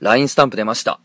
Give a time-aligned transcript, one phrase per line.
[0.00, 0.98] LINE スタンプ出ました。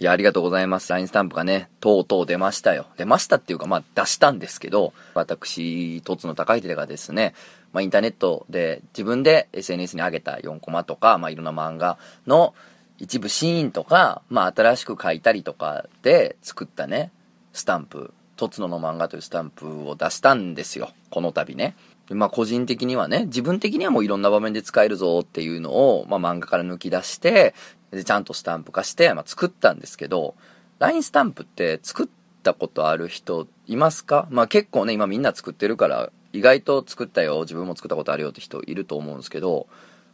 [0.00, 0.90] いや、ありがとうございます。
[0.92, 2.86] LINE スタンプがね、とうとう出ましたよ。
[2.96, 7.34] 出ましたっていうか、まあ出したんですけど、私、とつの高秀がですね、
[7.72, 12.52] まあインターネットで自分で SNS に上げた4コマとか、まあいろんな漫画の
[12.98, 17.12] 一部シーンとか、まあ新しく書いたりとかで作ったね、
[17.52, 20.90] スタンプ、とつのの漫画というスタンプを出したんですよ。
[21.10, 21.76] この度ね。
[22.08, 27.54] まあ個人的にはね、自分的にはもういろんな場面で使えるぞっていうのを、まあ漫画から抜き出して、
[27.90, 30.34] でちゃんとスタンプ化して、まあ、作ったんですけど、
[30.78, 32.08] LINE スタンプって作っ
[32.42, 34.28] たことある人いますか？
[34.30, 39.66] まあ結構ね、今みんな作ってるから、意外と作ったよ、自分も作ったことあるよって人いると思うんですけど、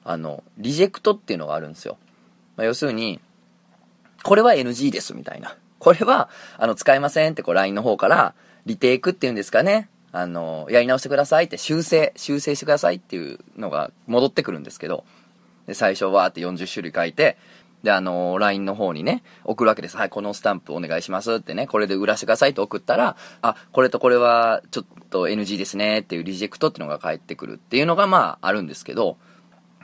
[0.05, 1.99] あの、リジェクトっていうのがあるんですよ。
[2.57, 3.21] まあ、要するに、
[4.23, 5.57] これは NG ですみたいな。
[5.79, 8.35] これは、あの、使えませんってこう LINE の方から、
[8.65, 9.89] リテイクっていうんですかね。
[10.13, 15.05] あの、やり直してくださいって修正、修正してくださいっていうのが戻ってくるんですけど、
[15.67, 17.37] で、最初わーって40種類書いて、
[17.87, 19.97] で、あの、LINE の方にね、送るわけです。
[19.97, 29.19] はい、このスタンプお願いしますってね、これで売らせてくださいって送ったら、あ、これとこれはちょっと NG ですねっていうリジェクトっていうのが返ってくるっていうのがまああるんですけど、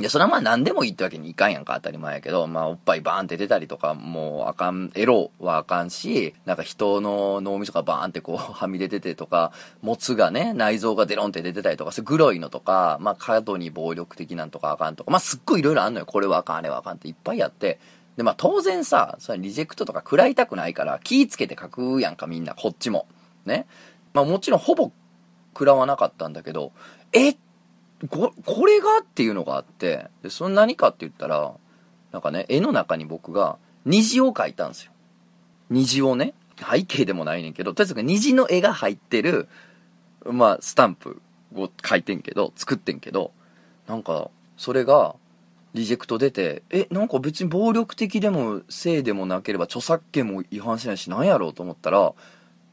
[0.00, 16.06] いや、それはまあ何でもいいってわけにいかんやんか、当たり前やけど、まあおっぱいバーンって出たりとか、もうあかん、エロはあかんし、なんか人の脳みそがバーンってこう はみ出ててとか、もつがね、内臓がデロンって出てたりとか、そグロいのとか、まあ過度に暴力的なんとかあかんとか、まあすっごいいろいろあんのよ。
[16.06, 17.78] これはあかん、あれはあかんっていっぱいあって、
[18.16, 23.06] で、まあ当然さ、それリジェクトとか食らいたくないから、気ぃつけて書くやんか、みんな、こっちも。
[23.44, 23.66] ね。
[24.14, 24.90] まあもちろんほぼ
[25.52, 26.72] 食らわなかったんだけど、
[27.12, 27.38] えこ
[28.08, 28.32] こ
[28.66, 31.52] れがっていうのがあって、で、その何かって言ったら、
[32.10, 34.92] なんかね、絵の中に僕が虹を描いたんですよ。
[35.70, 39.48] 虹をね、背景でもないねんけど、とりあえず虹の絵が入ってる、
[40.24, 41.20] まあ、スタンプ
[41.54, 43.32] を書いてんけど、作ってんけど、
[43.86, 45.16] なんか、それが、
[45.74, 52.12] リジェクト出て、え、なんか別に暴力的でも、性でもなければ、著作権も違反しないし、なんやろうと思ったら、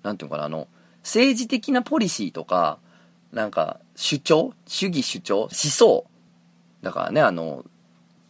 [0.04, 0.68] なんていうのかな、あの、
[1.02, 2.80] 政治的なポリシーとか、
[3.34, 4.54] なんか、主張？
[4.68, 5.42] 主義主張？
[5.42, 6.06] 思想？
[6.82, 7.66] だからね、あの、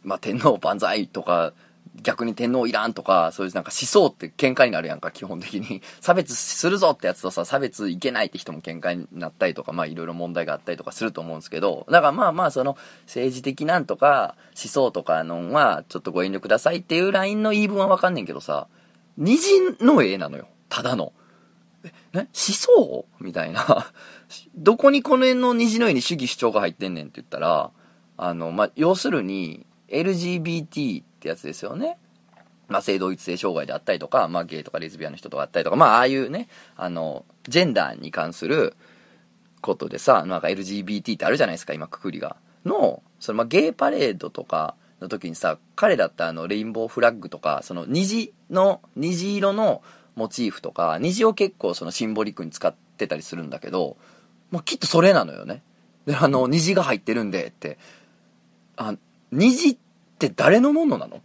[0.03, 1.53] まあ、天皇万歳とか、
[2.01, 5.81] 逆に天皇いらんとか、そういうなんか思想って喧嘩になるやんか、基本的に。
[5.99, 18.67] 差別するぞってやつとさ、差別いけないって人も喧嘩になったりとか、まあいろいろ問題があったりとかすると思うんですけど、だからまあまあその政治的なんとか思想とかのんはちょっとご遠慮くださいっていうラインの言い分はわかんねんけどさ、
[19.17, 19.47] 虹
[19.81, 20.47] の絵なのよ。
[20.69, 21.13] ただの。
[22.13, 23.05] え、思想？
[23.19, 23.91] みたいな。
[24.55, 27.71] どこにこの辺の虹の絵に主義主張が入ってんねんって言ったら、
[28.17, 31.97] あの、まあ、要するに、LGBT ってやつですよね。
[32.67, 38.75] まあ、性同一性障害であったりとか、まあ、ゲイとかレズビアンの人とかあったりとか、まあ、ああいうね、あの、ジェンダーに関する
[39.61, 42.37] ことでさ、なんか LGBT ってあるじゃないですか、今、くくりが。
[42.65, 49.81] の、その、まあ、ゲイパレードとかの時にさ、彼だったあの、レインボーフラッグとか、その、虹の、虹色の
[50.19, 53.95] モチーフとか、虹を結構そのシンボリックに使ってたりするんだけど、
[54.51, 55.63] まあ、きっとそれなのよね。
[56.05, 57.77] で、あの、虹が入ってるんで、って。
[58.75, 58.95] あ、
[59.31, 59.77] 虹っ
[60.19, 61.21] て誰のものなの？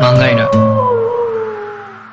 [0.00, 0.48] 漫画犬。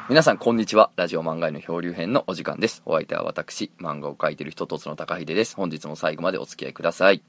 [0.10, 0.90] 皆さん、こんにちは。
[0.96, 2.82] ラジオ漫画への漂流編のお時間です。
[2.86, 5.56] お相手は私、漫画を描いてる人とつの高秀です。
[5.56, 7.22] 本日も最後までお付き合いください。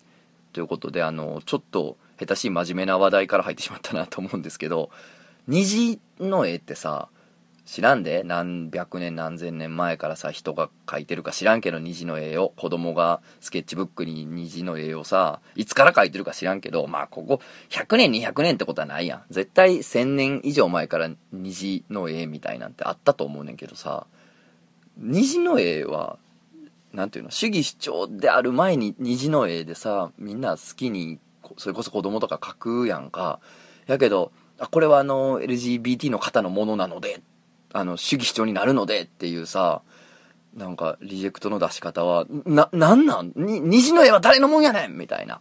[0.52, 4.90] ということで、あの、ちょっと、下手しい真面目な話題から入ってしまったなと思うんですけど、
[5.48, 7.08] 虹の絵ってさ、
[7.64, 8.22] 知らんで？
[8.24, 17.40] 何百年何千年前からさ人が描いてるか知らんけど虹の絵を子供がスケッチブックに虹の絵をさいつから描いてるか知らんけどまあここ
[17.70, 19.22] 100年200年ってことはないやん。
[19.30, 24.06] 絶対1000年以上前から虹の絵みたいなんてあったと思うねんけどさ
[24.98, 26.18] 虹の絵は
[26.92, 31.18] なんていうの主義主張である前に虹の絵でさみんな好きに
[31.56, 33.40] それこそ子供とか描くやんか
[33.86, 37.22] やけどあこれはあの LGBT の方のものなので
[37.72, 39.82] あの、主義主張になるのでっていうさ、
[40.54, 43.32] なんか、リジェクトの出し方は、な、なんなん？
[43.34, 44.98] に、虹の絵は誰のもんやねん？
[44.98, 45.40] みたいな。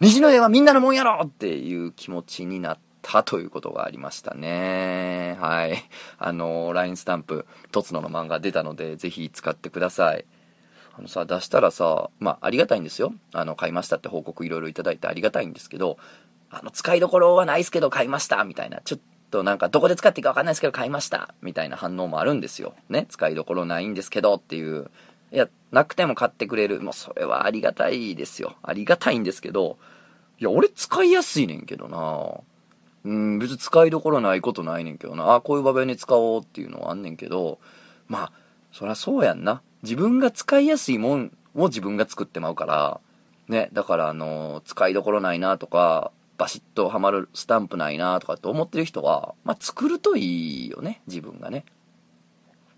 [0.00, 1.20] 虹の絵はみんなのもんやろ？
[1.24, 5.36] っていう気持ちになったということがありましたね。
[5.40, 5.76] はい。
[6.18, 10.24] あの、LINE スタンプ、とつのの漫画出たので、ぜひ使ってください。
[11.00, 13.12] のさ、出したらさ、まあ、ありがたいんですよ。
[13.32, 15.98] あの、買いましたって報告いろいろいただいてありがたいんですけど、
[16.50, 19.00] あの、使いどころはないですけど買いましたみたいな、ちょっ
[19.30, 22.74] となんかどこで使っていいかわかんないですけど買いましたみたいな反応もあるんですよ。
[22.88, 23.06] ね。
[23.08, 24.90] 使いどころないんですけどっていう。
[25.32, 26.80] いや、なくても買ってくれる。
[26.80, 28.56] もうそれはありがたいですよ。
[28.62, 29.78] ありがたいんですけど、
[30.38, 32.40] いや、俺使いやすいねんけどな
[33.02, 37.58] うん、別に使いどころないことないねんけどなあ、こういう場面に使おうっていうのはあんねんけど、
[38.08, 38.32] まあ、
[38.72, 39.62] そりゃそうやんな。
[39.82, 43.00] 自分が使いやすいもんを自分が作ってまうから、
[43.48, 51.64] ね、だからあの、使いどころないなとか、バシッとはまるスタンプないなとかって思ってる人は、まあ、作るといいよね、自分がね。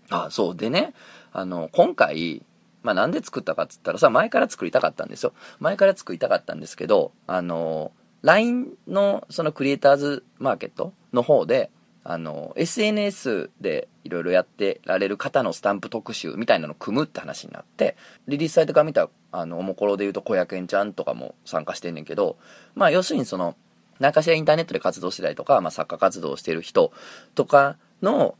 [0.09, 0.55] あ、そう。
[0.55, 0.93] でね、
[1.31, 2.41] あの、今回、
[2.81, 5.33] まあ、なんで作ったかっつったらさ、前から作りたかったんですよ。
[5.59, 11.71] 前から作りたかったんですけど、あの、LINE のそのクリエイターズマーケットの方で、
[12.05, 17.95] あの、SNS でいろいろやってられる方のスタンプ特集みたいなのを組むって話になって、
[18.27, 22.37] リリースサイトから見た、あの、おもころで言うと小役園ちゃんとかも参加してんねんけど、
[22.75, 23.55] まあ、要するにその、
[23.99, 26.91] 何かしらインターネットで活動してたりとか、まあ、作家活動してる人
[27.35, 28.35] とかの、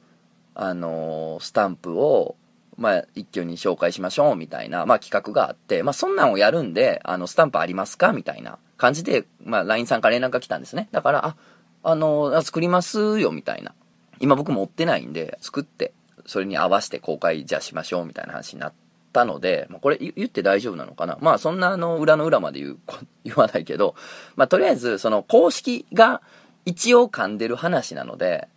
[0.55, 2.35] あのスタンプを、
[2.77, 10.89] まあ、一挙に紹介しましょうみたいな、まあ、企画があって、まあ、そんなんをやるんで、あの、スタンプありますかみたいな感じで、まあ、LINE さんから連絡が来たんですね。
[10.91, 11.35] だから、あ、
[11.83, 13.73] あの、作りますよ、みたいな。
[14.19, 15.93] 今僕持ってないんで、作って、
[16.25, 18.73] それに合わせて公開じゃしましょう、みたいな話になっ
[19.11, 22.77] たので、まあ、これ言って大丈夫なのかなまあ、そんなあの、裏の裏まで言う、
[23.25, 23.95] 言わないけど、
[24.35, 26.21] まあ、とりあえず、その公式が
[26.65, 28.47] 一応噛んでる話なので、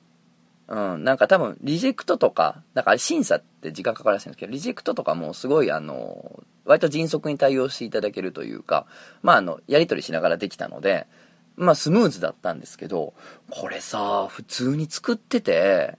[0.68, 8.86] うん、なんか多分、リジェクトとか、なんか審査って時間かからしいんですけど、リジェクトとかもすごいあの、割と迅速に対応していただけるというか、
[9.22, 11.06] まああの、やり取りしながらできたので、
[11.56, 13.14] まあスムーズだったんですけど、
[13.50, 15.98] これさ、普通に作ってて、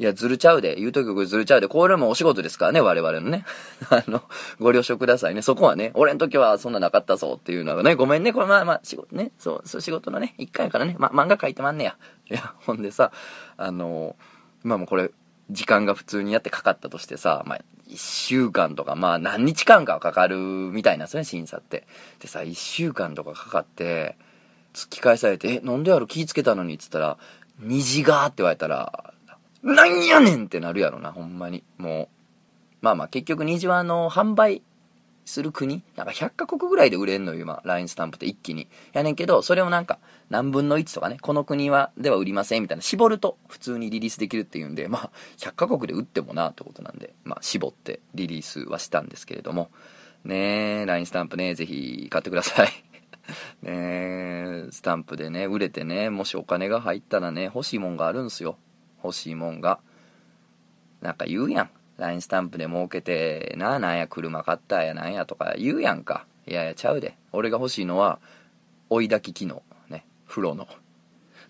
[0.00, 3.44] いや、ずるちゃうで、言うときずるちゃうで、これもお仕事ですからね、我々のね。
[3.90, 4.22] あの、
[4.58, 5.42] ご了承くださいね。
[5.42, 11.98] そこはね、俺の時はそんななかったぞっていうのがね、ごめんね、これまあまあ、仕事ね、そう、そう仕事のね、一回からね、まあ、漫画書いてまんねや。
[12.30, 13.12] いや、ほんでさ、
[13.58, 14.16] あの、
[14.62, 15.10] まあもうこれ、
[15.50, 21.86] 時間が普通にやってかかったとしてさ、まあ、一週間とか、まあ何日間かはかかるみたいなんですね、審査って。
[22.20, 24.16] でさ、一週間とかかかって、
[24.74, 26.06] 突き返されて、え、なんでやろ？
[26.06, 27.18] 気ぃつけたのにっつったら、
[27.60, 29.14] 虹がーって言われたら、
[29.62, 31.62] なんやねんってなるやろな、ほんまに。
[31.76, 32.08] もう。
[32.80, 34.62] まあまあ、結局虹はあの、販売
[35.26, 37.60] する国なんか100カ国ぐらいで売れんのよ、今。
[37.64, 38.68] LINE スタンプって一気に。
[38.92, 39.98] やねんけど、それをなんか、
[40.30, 49.70] 何分の1とかね、この国は、では売りませんみたいな、絞ると普通にリリースできるっていうんで、まあ、100カ国で売ってもなってことなんで、まあ、絞ってリリースはしたんですけれども、
[50.24, 52.68] ねえ、LINE スタンプね、ぜひ買ってください。
[53.62, 58.56] ねスタンプでね、売れてね、もしお金が入ったらね、欲しいもんがあるんすよ。
[59.02, 59.80] 欲しいもんが。
[61.00, 61.70] なんか言うやん。
[61.96, 66.26] LINE スタンプで儲けて、なあ、なんや、車買ったやなんやとか言うやんか。
[66.46, 67.16] いやいや、ちゃうで。
[67.32, 68.20] 俺が欲しいのは、
[68.88, 69.62] 追い炊き機能。
[69.88, 70.06] ね。
[70.26, 70.66] 風呂の。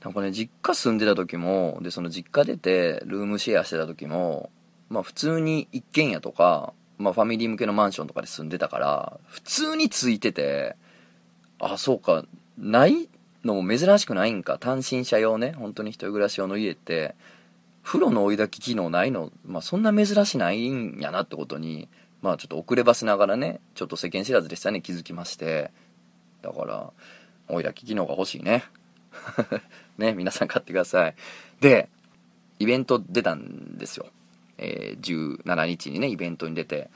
[0.03, 4.51] なんかね、実家住んでた時も、で、その実家出て、ルームシェアしてた時も、
[4.89, 10.77] まあ普通に一軒家とか、まあファミリー向けのマンションとかで住んでたから、普通についてて、
[11.61, 12.25] あ、そうか、
[12.59, 13.09] ない
[13.45, 14.59] のも珍しくないんか。
[14.59, 17.15] 単身者用ね、本当に一人暮らし用の家って、
[17.83, 21.89] 風呂の追い炊き機能ないの、まあそんな珍しないんやなってことに、
[22.23, 25.71] まあちょっと遅ればせながらね、ちょっと世間知らずでしたね、気づきまして。
[26.43, 26.93] だから、
[27.49, 28.65] 追い炊き機能が欲しいね。
[29.99, 31.15] ね、皆さん買ってください。
[31.61, 31.89] で、
[32.59, 34.07] イベント出たんですよ。
[34.59, 36.91] えー、17日にね、イベントに出て、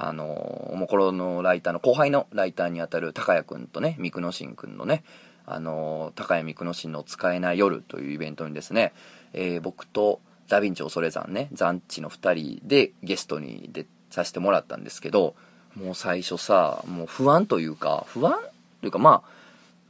[0.00, 5.02] あのおもころのライターの後輩のライターにあたる高谷くんとね三久野新くんのね
[5.44, 8.92] あの高谷三久野新の使えない夜というイベントにですね、
[9.32, 15.34] えー、僕とダヴィンチ恐れ山ね残地の2人でゲストに出させてもらったんですけど
[15.74, 18.38] もう最初さもう不安というか不安
[18.80, 19.37] というかまあ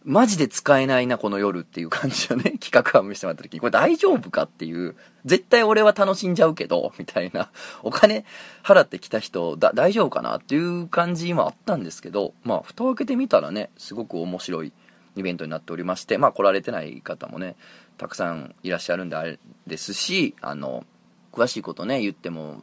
[0.09, 7.51] マジで使えないな、この夜っていう感じのね、 企画案見せてもらった時に、これ大丈夫かっていう、絶対俺は楽しんじゃうけど、みたいな、
[7.85, 8.25] お金
[8.63, 14.73] 払ってきた人、だ、大丈夫かなっていう感じもあったんですけど、まあ、蓋を開けてみたらね、すごく面白い
[15.15, 17.57] イベントになっておりまして、まあ、来られてない方もね、
[17.99, 20.87] たくさんいらっしゃるんであれですし、あの、
[21.33, 22.63] 詳しいことね、言っても、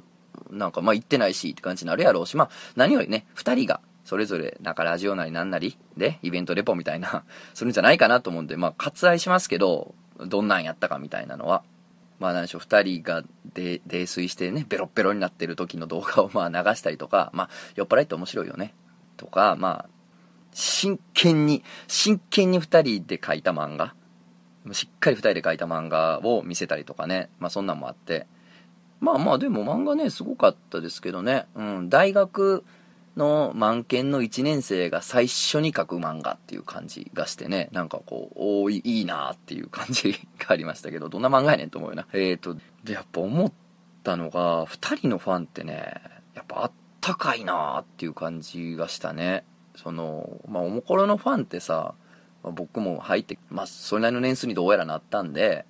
[0.49, 11.63] なんか、まあ、言ってないしって感じになるやろうし、まあ、何よりね、二人が、それぞれ、なんかラジオなりなんなりで、イベントレポみたいな、 するんじゃないかなと思うんで、まあ、割愛しますけど、どんなんやったかみたいなのは。
[12.19, 18.75] まあ、何でしょう、二人が泥酔してね、ベロッベロになってる時の動画を まあ流したりとか、まあ、酔っ払いって面白いよね。
[19.17, 19.89] とか、まあ、
[20.53, 23.95] 真剣に、真剣に二人で描いた漫画。
[24.71, 27.29] しっかり二人で描いた漫画を見せたりとかね。
[27.39, 28.27] まあ、そんなんもあって。
[28.99, 31.47] まあまあ、でも漫画ね、すごかったですけどね。
[31.55, 32.63] うん、大学、
[33.17, 42.07] の満研の1年生が最初に書く漫画っていう感じがしてね、なんかこう、おい、いいなっていう感じがありましたけど、どんな漫画やねんと思うよな。
[42.13, 43.51] えーと、で、やっぱ思っ
[44.03, 46.01] たのが、2人のファンってね、
[46.33, 49.45] やっぱあったかいなっていう感じがしたね。
[49.75, 51.95] その、まあ、おもころのファンってさ、
[52.43, 55.65] まあ、僕も入って、まあ、それなりの年数にどうやらなったんで、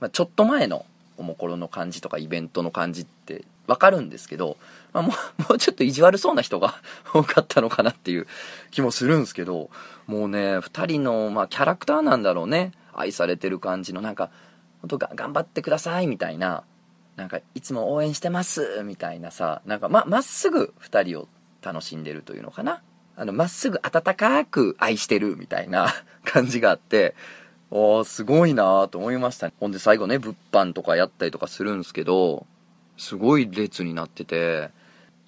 [0.00, 4.56] まあ、ちょっと前のおもころの感じとかイベントの感じってわかるんですけど、
[4.92, 6.74] まあ、もう、もうちょっと意地悪そうな人が
[7.12, 8.26] 多かったのかなっていう
[8.70, 9.70] 気もするんですけど、
[10.06, 12.72] もうね、二人の、まあ、キャラクターなんだろうね。
[12.94, 14.30] 愛されてる感じの、なんか、
[14.82, 16.64] 本当が頑張ってくださいみたいな、
[17.16, 21.28] なんか、いつも応援してますみたいなさ、なんか、ま、まっすぐ二人を
[21.62, 22.82] 楽しんでるというのかな。
[23.16, 25.88] あの、まっすぐ温かく愛してるみたいな
[26.24, 27.14] 感じがあって、
[27.70, 29.54] おー、すごいなーと思いましたね。
[29.58, 32.46] ほんで最後ね、物販とかやったりとかするんですけど、
[32.98, 34.70] すごい列になってて、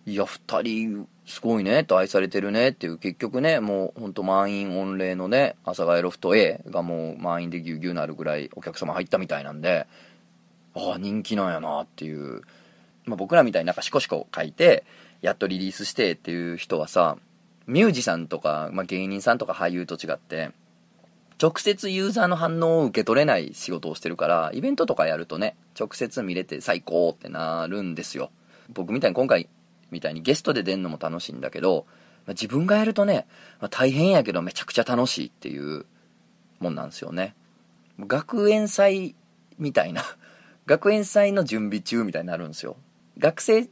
[0.06, 9.86] いや、二人、すごいね、と愛されてるねっていう、結局ね、もうほんと満員御礼のね、阿佐ヶ谷ロフト A がもう満員でぎゅうぎゅうなるぐらいお客様入ったみたいなんで、
[10.74, 12.42] ああ、人気なんやなっていう。
[13.06, 14.84] まあ、僕らみたいになんかシコシコ書いて、
[15.22, 17.16] やっとリリースしてっていう人はさ、
[17.66, 20.50] ミュージシャンとか、まあ、芸人さんとか俳優と違って、
[21.40, 28.30] 直接ユーザーの反応を受け取れない仕事をしてるから、イベントとかやるとね、直接見れて最高ってなるんですよ。
[28.68, 29.48] 僕みたいに今回
[29.94, 31.86] みたいにゲストで出んのも楽しいんだけど、
[32.26, 33.26] まあ、自分がやるとね、
[33.60, 35.86] まあ、大変やけどめちゃくちゃ楽しいっていう
[36.60, 37.34] もんなんですよね。
[38.00, 39.14] 学園祭
[39.58, 40.02] みたいな、
[40.66, 42.76] 学園祭の準備中みたいになるんですよ。
[43.18, 43.68] 学生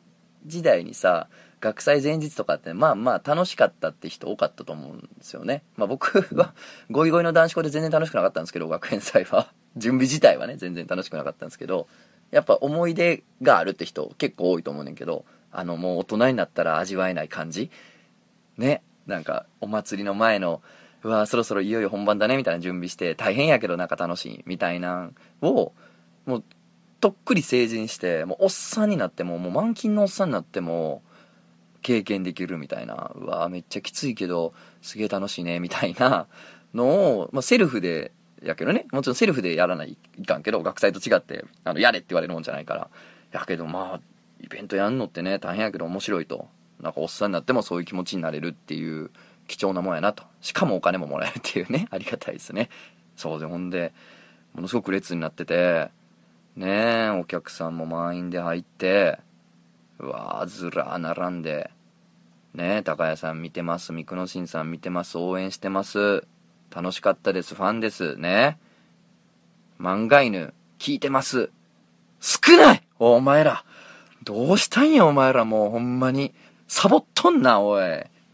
[0.47, 1.29] 時代にさ、
[1.61, 5.63] 学祭前日とかってまあまあ楽しかったって人多かったと思うんですよね。
[5.77, 6.55] まあ僕は
[6.91, 9.53] ゴイゴイの男子校で全然楽しくなかったんですけど、学園祭は。
[9.77, 11.89] 準備自体はね、全然楽しくなかったんですけど、
[12.31, 17.71] やっぱ思い出があるって人結構多いと思うねんけど、あのもう大人になったら味わえない感じ？
[18.57, 18.83] ね。
[19.07, 20.63] なんかお祭りの前の、
[21.03, 25.73] うわそろそろいよいよ本番だねみたいな準備して大変やけどなんか楽しいみたいなんを、
[26.25, 26.45] もう
[27.01, 31.03] とっくり成人して、もうおっさんになっても、もう満勤のおっさんになっても、
[31.83, 36.29] 経験できるみたいな、うわめっちゃきついけど、すげえ楽しいね、みたいな
[36.73, 36.87] の
[37.19, 42.89] を、まあ、セルフで、やけどね、もちろんセルフでやらないいかんけど、学祭と違って、あの、やれって言われるもんじゃないから。
[43.33, 44.01] やけど、まあ、
[44.43, 46.49] イベントやんのってね、大変やけど面白いと。
[46.81, 49.11] なんかおっさんになってもそういう気持ちになれるっていう
[49.47, 50.25] 貴重なもんやなと。
[50.41, 52.69] しかもお金ももらえるっていうね、 ありがたいですね。
[53.17, 53.93] そうで、ほんで、
[54.55, 55.91] ものすごく列になってて、
[56.57, 59.21] ねえ、お客さんも満員で入って、
[59.99, 61.71] うわー、ずらー並んで、
[62.55, 66.27] ねえ、高谷さん見てます、三久野さん見てます、応援してます。
[66.75, 68.59] 楽しかったです、ファンです、ね。
[69.81, 71.51] 漫画犬、聞いてます。
[72.21, 73.65] 少ないお前ら。
[74.25, 76.35] どうしたんや、お前らもうほんまに。
[76.69, 77.83] サボっとんな、おい。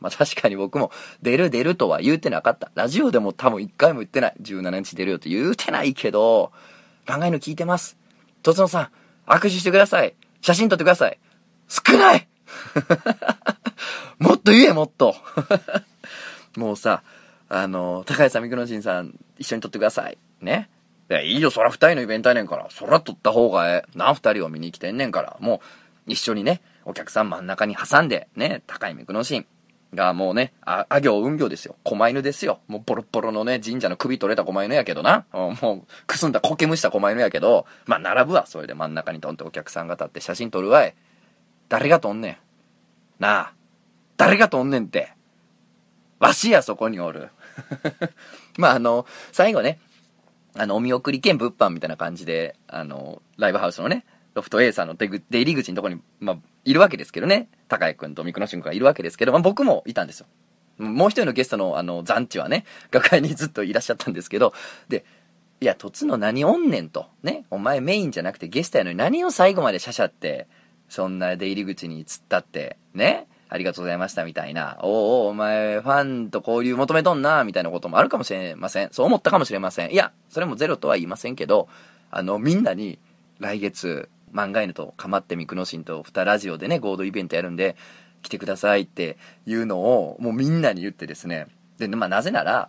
[0.01, 0.93] まあ、確かに僕も
[1.23, 2.71] 出る出るとは言うてなかった。
[2.75, 4.35] ラジオでも多分一回も言ってない。
[4.41, 6.53] 17日出るよって言うてないけど、
[7.07, 7.97] 漫画犬聞いてます。
[8.43, 8.91] とつのさ
[9.27, 10.15] ん、握手してください。
[10.41, 11.19] 写真撮ってください。
[11.69, 12.29] 少ない
[14.19, 15.17] もっと言え、もっと
[16.57, 17.03] もうさ、
[17.49, 20.19] あの、高橋さん、三久野人さん、一緒に撮ってください。
[20.41, 20.71] ね。
[21.11, 22.67] いや、いいよ、そら二人のイベントやねんから。
[22.71, 23.99] そら撮った方がええ。
[23.99, 25.37] な、二人を見に来てんねんから。
[25.41, 25.63] も
[26.07, 29.47] う、一緒にね、お客さん真ん中に挟んで、ね、高い三久野人。
[29.95, 31.77] がもうね、あ、あ行運行ですよ。
[31.83, 32.61] 狛犬ですよ。
[32.69, 35.25] もうボロボロのね、神社の首取れた狛犬やけどな。
[35.33, 38.47] もう、くすんだ苔むした狛犬やけど、まあ、並ぶわ。
[38.47, 40.95] それで真ん中にとんってお客さんが立って写真撮るわい。
[41.69, 42.37] 誰が撮んねん。
[43.19, 43.53] なあ。
[44.17, 45.13] 誰が撮んねんって。
[46.19, 47.31] わしや、そこにおる。
[48.59, 49.81] まあ、あの、最後ね、
[50.55, 57.49] あの、お見送り兼物販みたいな感じで、あの、ライブハウスのね、ロフト A さんの出入り口のとこに、まあ、いるわけですけどね。
[57.69, 60.27] 高谷くんと三久野俊君がいるわけですけど、まあ、僕もいたんですよ。
[60.79, 64.53] もう一人のゲストの、あの、残地はね、学会にずっといらっしゃったんですけど、
[64.89, 65.05] で、
[65.61, 67.07] いや、とつの何おんねんと。
[67.23, 67.45] ね。
[67.51, 70.47] お前メインじゃなくてゲストやのに何を最後までシャシャって、
[70.89, 73.27] そんな出入り口に突っ立って、ね。
[73.49, 74.79] ありがとうございましたみたいな。
[74.83, 78.89] おお、お前ファンと交流求めとんな、みたいなこともあるかもしれません。
[78.93, 79.93] そう思ったかもしれません。
[79.93, 81.69] いや、それもゼロとは言いませんけど、
[82.11, 82.99] あの、みんなに
[83.41, 87.77] 来月、漫画犬とかまってみくのしんと二ラジオでね、合同イベントやるんで、
[88.23, 91.47] 来てくださいっていうのを、もうみんなに言ってですね。
[91.79, 92.69] で、まあなぜなら、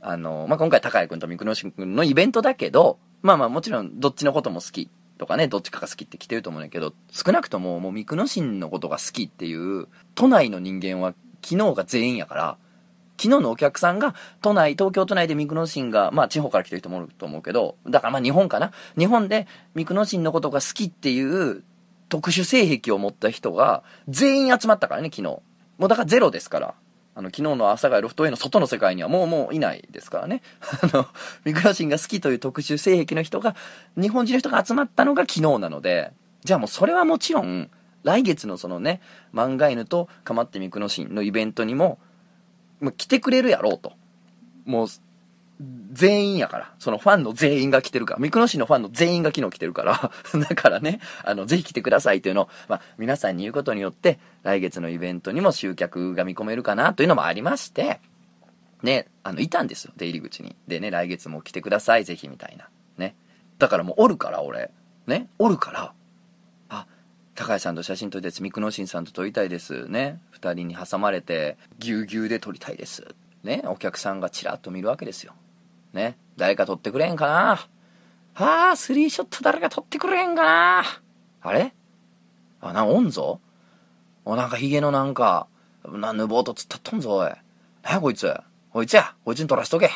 [0.00, 11.12] あの、まあ今回高谷くんとみくのしんくんのイベントだけど、まあまあもちろんどっちのことも好きとかね、どっちかが好きって来てると思うんだけど、少なくとももうミクノシンのことが好きっていう、都内の人間は
[11.44, 12.56] 昨日が全員やから、
[13.18, 18.72] 昨日のお客さんが都内、東京都内でミクノシンが、まあ地方から来てる人もいると思うけど、だからまあ日本かな？
[18.96, 21.62] 日本でミクノシンのことが好きっていう
[22.08, 25.22] 特殊性癖を持った人が全員集まったからね、昨日。
[25.22, 25.42] も
[25.80, 26.74] うだからゼロですから。
[27.20, 30.42] あの、昨日の阿佐ヶ谷ロフト A の外の世界にはもうもういないですからね。
[30.82, 31.06] あの、
[31.44, 33.54] ミクロシンが好きという特殊性癖の人が、
[33.96, 36.12] 日本人の人が集まったのが昨日なので、
[36.44, 37.70] じゃあもうそれはもちろん、
[38.02, 39.02] 来月のそのね、
[39.34, 41.98] 漫画犬とかまってミクノシンのイベントにも、
[42.80, 43.92] まあ来てくれるやろうと。
[44.64, 44.88] もう、
[45.92, 46.72] 全員やから。
[46.78, 48.20] そのファンの全員が来てるから。
[48.20, 50.10] ミクノシのファンの全員が昨日来てるから。
[50.48, 58.00] だからね、あの、ぜひ来てくださいっていうのを、まあ、皆さんに言うことによって、来月のイベントにも集客が見込めるかなというのもありまして、
[58.82, 60.56] ね、あの、いたんですよ、出入り口に。
[60.66, 62.68] でね、来月も来てください、ぜひ、みたいな。
[62.96, 63.14] ね。
[63.58, 64.70] だからもうおるから、俺。
[65.06, 65.92] ね、おるから、
[66.70, 66.86] あ、
[67.34, 68.42] 高橋さんと写真撮りたいです。
[68.42, 69.86] ミクノシンさんと撮りたいです。
[69.88, 70.20] ね。
[70.30, 73.14] 二人に挟まれて、ぎゅうぎゅうで撮りたいです。
[73.42, 73.62] ね。
[73.66, 75.34] お客さんがチラッと見るわけですよ。
[75.92, 76.16] ね。
[76.36, 77.68] 誰か撮ってくれへんかな？
[78.34, 80.84] あー、スリーショット誰か撮ってくれへんかな？
[81.42, 81.74] あれ？
[82.60, 83.40] あ、な、おんぞ？
[84.24, 85.48] お、なんかヒゲのなんか、
[85.86, 87.30] な、ぬぼーとつったっとんぞ、おい。
[87.30, 88.32] え、こいつ？
[88.72, 89.14] こいつや。
[89.24, 89.86] こいつに撮らしとけ。
[89.86, 89.90] い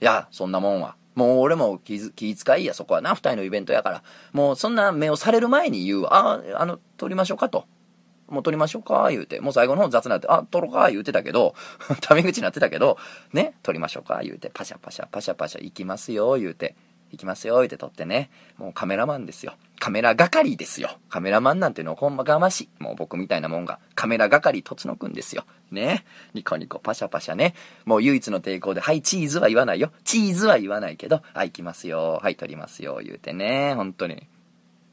[0.00, 0.96] や、そんなもんは。
[1.14, 4.02] もう俺も気気遣いや、そこはな、二人のイベントやから。
[4.32, 6.34] もうそんな目をされる前に言うわ。
[6.34, 7.64] あ、あの、撮りましょうかと。
[8.30, 9.40] もう撮りましょうか、言うて。
[9.40, 11.54] もう最後の方雑になって、あ、撮ろうか、言うてたけど、
[12.00, 12.96] タメ口になってたけど、
[13.32, 16.76] ね、撮りましょうか、言うて、パシャパシャ、パシャパシャ、行きますよ、言うて。
[17.12, 18.30] 行きますよ、言うて撮ってね。
[18.56, 19.54] もうカメラマンですよ。
[19.80, 20.98] カメラ係ですよ。
[21.08, 22.68] カメラマンなんてのほんまがましい。
[22.78, 23.80] もう僕みたいなもんが。
[23.94, 25.44] カメラ係、とつのくんですよ。
[25.70, 26.04] ね。
[26.34, 27.54] ニコニコパシャパシャね。
[27.84, 29.90] もう唯一の抵抗で、はい、チーズは言わないよ。
[30.04, 32.20] チーズは言わないけど、はい、行きますよ。
[32.22, 33.00] はい、撮りますよ。
[33.02, 33.74] 言うてね。
[33.74, 34.28] 本当に。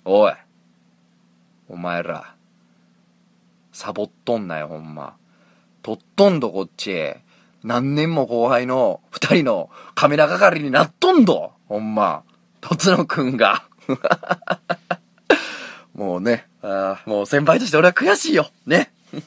[0.06, 0.34] おい。
[1.70, 2.37] お前ら。
[3.78, 5.18] サボっとんなよ、ほんま。
[5.84, 7.14] とっとんど、こっち。
[7.64, 12.24] 何年も後輩の二人のカメラ係になっとんどほんま。
[12.60, 13.66] とつのくんが。
[15.94, 18.50] もうね、あもう先輩として俺は悔しいよ。
[18.66, 18.92] ね。
[19.14, 19.22] フ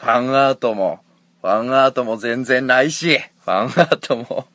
[0.00, 0.98] ァンアートも、
[1.40, 4.48] ファンアートも全然ないし、ファンアートも、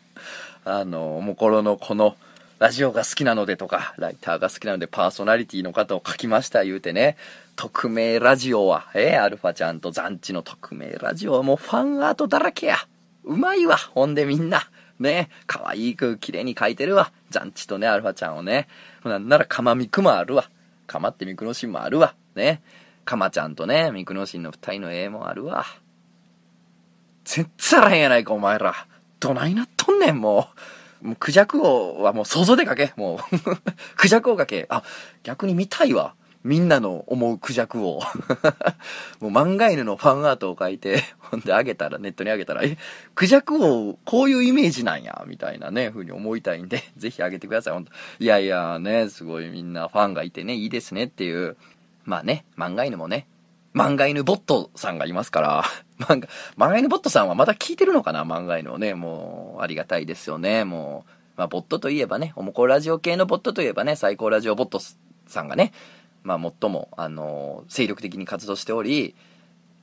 [0.65, 2.17] あの、おもころのこの、
[2.59, 7.15] ラジオが好きなのでとか、ライターが好きなのでパーソナリティの方を書きました言うてね、
[7.55, 12.75] 匿名ラジオは、えーアルファちゃんとザンチの匿名ラジオはもうファンアートだらけや。
[13.23, 14.69] うまいわ、ほんでみんな。
[14.99, 17.13] ね、可愛く綺麗に描いてるわ。
[17.29, 18.67] ザンチとね、アルファちゃんをね。
[19.05, 20.49] なんならカマミクもあるわ。
[20.85, 22.13] カマってミクノシンもあるわ。
[22.35, 22.61] ね。
[23.05, 25.65] カマちゃんとね、ミクノシンの二人の絵もあるわ。
[27.23, 28.75] 全然あらへんやないか、お前ら。
[29.21, 30.78] どないなっとんねん、もう。
[31.01, 33.19] もうクジャク王はもう想像で書け、もう。
[33.95, 34.65] クジャク王書け。
[34.69, 34.83] あ、
[35.23, 36.13] 逆に見たいわ。
[36.43, 38.01] みんなの思うクジャク王。
[39.19, 42.77] もう漫画犬のファンアートを書いて、ほんであげたら、ネットにあげたら、え、
[43.13, 47.91] クジャク王、こういうイメージなんや、みたいなね、風に思いたいんで、 ぜひあげてください、ほんと。
[48.19, 51.57] いやいや、ね、すごいみんなファンがいてね、いいですねっていう。
[52.05, 53.27] まあね、漫画犬もね、
[53.73, 55.63] 漫画犬ボットさんがいますから、
[55.99, 56.27] 漫画、
[56.57, 58.23] 漫画犬ボットさんはまだ聞いてるのかな？
[58.23, 61.11] 漫画犬をね、もう、ありがたいですよね、もう。
[61.37, 64.81] まあ、ボットといえばね、おもこラジオ系のボットといえばね、最高ラジオボット
[65.27, 65.71] さんがね、
[66.23, 69.15] まあ、最も、あの、精力的に活動しており、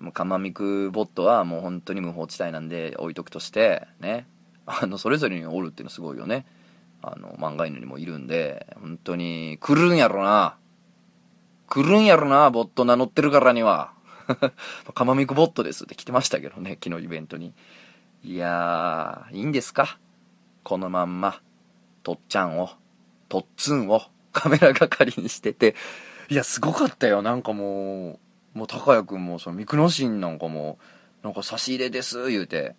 [0.00, 4.26] もう、カマミクボットはもう本当に無法地帯なんで置いとくとして、ね、
[4.66, 6.44] あの、それぞれにおるっていうのすごいよね。
[7.02, 10.56] あの、漫画犬にもいるんで、本当に、来るんやろな。
[11.68, 13.92] 来るんやろな、ボット名乗ってるからには。
[14.94, 17.54] カマミクボットですって来てましたけどね、昨日イベントに。
[18.24, 19.98] いやー、いいんですか？
[20.64, 21.40] このまんま、
[22.02, 22.70] とっちゃんを、
[23.28, 24.02] とっつんを
[24.32, 25.76] カメラ係にしてて、
[26.28, 27.22] いや、すごかったよ。
[27.22, 28.18] なんかも
[28.54, 30.78] う、もう高谷くんも、その、ミクノシンなんかも、
[31.22, 32.74] なんか差し入れです、言うて、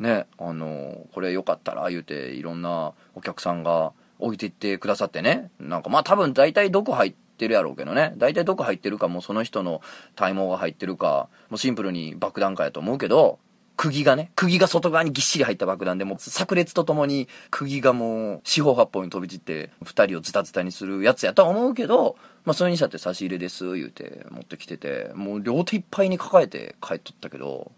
[0.00, 5.50] ね、あの、これよかったら、言うて、いろんなお客さんが置いていってくださってね。
[5.60, 8.12] なんかまあ多分大体毒入っててるやろうけどね。
[8.18, 9.80] 大体毒入ってるか、もうその人の
[10.14, 13.38] 体毛が入ってるか、もうシンプルに爆弾かやと思うけど、
[13.76, 27.70] 釘がね、釘が外側にぎっしり入った爆弾で、もう炸裂とともに釘がもう四方八方に飛び散って、二人をズタズタにするやつやとは思うけど、まあそれにしたって差し入れです、言うて持ってきてて、もう両手いっぱいに抱えて帰っとったけど、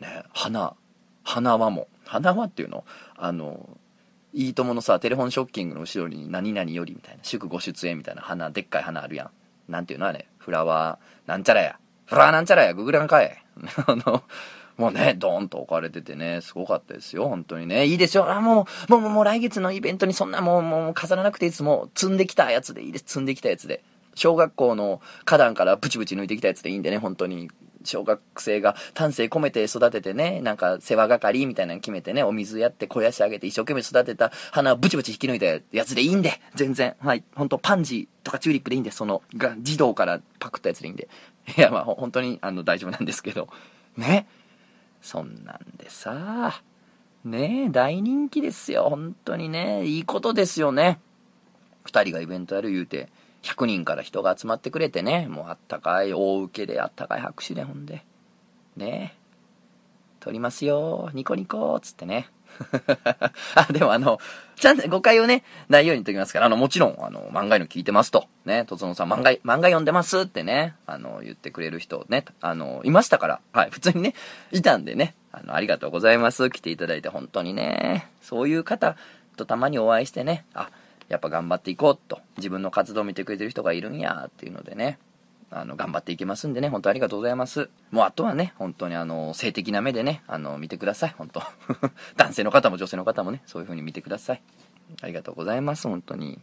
[0.00, 0.74] ね、花、
[1.22, 2.84] 花輪も、花輪っていうの？
[3.16, 3.78] あの、
[4.34, 9.30] いいとものさ、テレフォンショッキングの後ろに何々よりみたいな、祝ご出演みたいな花、でっかい花あるやん。
[9.68, 11.78] なんていうのあれ、フラワー、なんちゃらや。
[12.06, 13.42] フラワーなんちゃらや、ググらんかい。
[13.86, 14.24] あの、
[14.76, 17.86] もうね、ドーンと置かれててね、すごかったですよ、本当にね。
[17.86, 18.28] いいですよ。
[18.30, 21.62] あ、もう、もう、もう、もう来月のイベントにそんなもう、もう飾らなくていいです。
[21.62, 23.04] もう、積んできたやつでいいです。
[23.06, 23.84] 積んできたやつで。
[24.16, 27.50] 小学校の花壇からブチブチ抜いてきたやつでいいんでね、本当に。
[27.84, 36.96] 小学生が丹精込めて育ててね、なんか世話係みたいなの決めてね、お水やって肥やしてあげて一生懸命育てた花をブチブチ引き抜いたやつでいいんで、全然。
[36.98, 37.24] はい。
[37.34, 41.08] 本当パンジーとかチューリップでいいんで、その、が、児童からパクったやつでいいんで。
[41.56, 43.48] いや、まあ、本当に、あの、大丈夫なんですけど。
[43.96, 44.26] ね。
[45.02, 46.62] そんなんでさ、
[47.24, 48.88] ねえ、大人気ですよ。
[48.90, 49.84] 本当にね。
[49.84, 50.98] いいことですよね。
[51.84, 53.08] 二人がイベントやる言うて、
[53.44, 58.04] 100人から人が集まってくれてね、もうあったかい大受けであったかい拍手でほんで、
[58.76, 59.14] ね、
[60.20, 62.30] 撮りますよ、ニコニコ、つってね。
[63.54, 64.18] あ、でもあの、
[64.56, 68.26] ちゃんと誤解をね、ないように言っときますから、あの、もちろん、あの、漫画の聞いてますと。
[68.46, 70.20] ね、とつのさん、漫画、漫画読んでます。
[70.20, 74.14] ってね、あの、言ってくれる人ね、あの、いましたから、はい、普通にね、
[74.52, 76.48] いたんでね、あの、ありがとうございます。
[76.50, 78.96] 来ていただいて、本当にね、そういう方
[79.36, 80.70] とたまにお会いしてね、あ、
[81.08, 84.98] やっぱ頑張っていこうと、自分の活動を見てくれてる人がいるんや、っていうのでね、
[85.50, 87.70] あの、頑張っていきますんでね、本当ありがとうございます。
[87.90, 91.42] もうあとはね、本当にあの、性的な目でね、あの、見てください、本当
[92.16, 94.42] 男性の方も女性の方もね、そういう風に見てください。
[95.00, 96.40] ありがとうございます、本当に。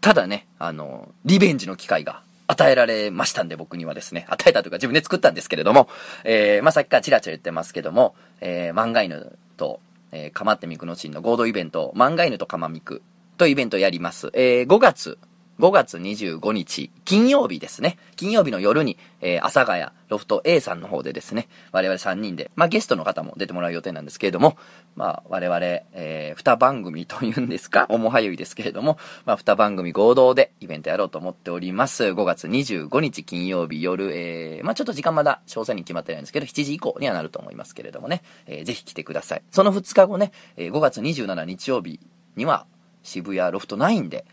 [0.00, 4.26] ただね、あの、リベンジの機会が与えられましたんで、僕にはですね。
[4.28, 5.88] 与えたというか自分で作ったんですけれども、
[6.24, 9.80] えー、まあ、さっきからチラチラ言ってますけども、えー、漫画犬と、
[10.12, 13.02] えー、かまってみくのシーンの合同イベント、漫画犬とかまみく
[13.36, 14.30] とイベントやります。
[14.34, 15.18] えー、5月
[15.62, 17.96] 5月25日、金曜日ですね。
[18.16, 24.56] 金曜日の夜に、えー、阿佐ヶ谷ロフト A さんの方でですね、我々3人で、まあゲストの方も出てもらう予定なんですけれども、
[24.96, 25.60] まあ我々、
[25.92, 32.04] えー、2番組というんですか、 おもはゆいですけれども、まあ2番組合同でイベントやろうと思っております。
[32.04, 39.42] 5月25日金曜日夜、えー、まあちょっと時間まだ詳細に決まってないんですけど、7時以降にはなると思いますけれどもね、えー、ぜひ来てください。
[39.52, 42.00] その2日後ね、えー、5月27日曜日
[42.34, 42.66] には、
[43.02, 44.24] 渋谷ロフト9で、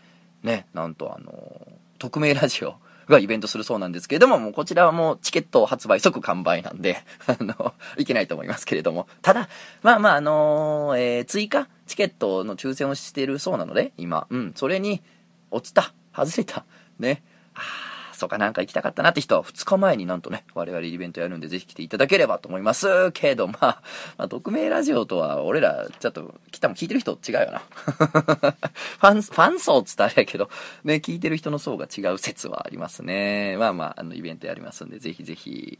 [0.42, 1.66] ね、なんとあの、
[1.98, 2.76] 匿名ラジオ
[3.08, 9.06] がイベントするそうなんですけれども、もうこちらはもうチケット発売即完売なんで、 あの、いけないと思いますけれども。
[9.22, 9.48] ただ、
[9.82, 15.02] まあまああのー、えー、追加チケットの抽選をしてるそうなので、今、うん、それに
[15.50, 16.64] 落ちた、外れた、
[16.98, 17.22] ね、
[17.54, 17.89] あ
[18.20, 23.82] そうかなんか行きたかったなって人は2日前になんとね、我々イベントやるんでぜひ来ていただければと思いますけど、まあ、
[24.18, 27.58] まあ、匿名ラジオとは俺ら、ちょっと、来たも聞いてる人違うよな。
[27.72, 30.50] ファン、ファン層っつったらあれやけど、
[30.84, 33.56] ね、聞いてる人の層が違う説はありますね。
[33.56, 35.78] まあまあ、あの、イベントやりますんで、ぜひぜひ。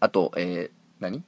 [0.00, 1.22] あと、えー、何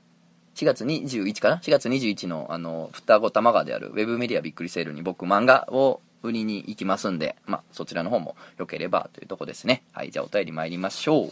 [0.55, 9.85] ？4月21かな ?4 月21の、あの、双子玉川であるウェブメディアびっくりセールに僕漫画を売りに行きますんで、まあ、そちらの方も良ければというとこですね。
[9.93, 11.31] はい、じゃあお便り参りましょう。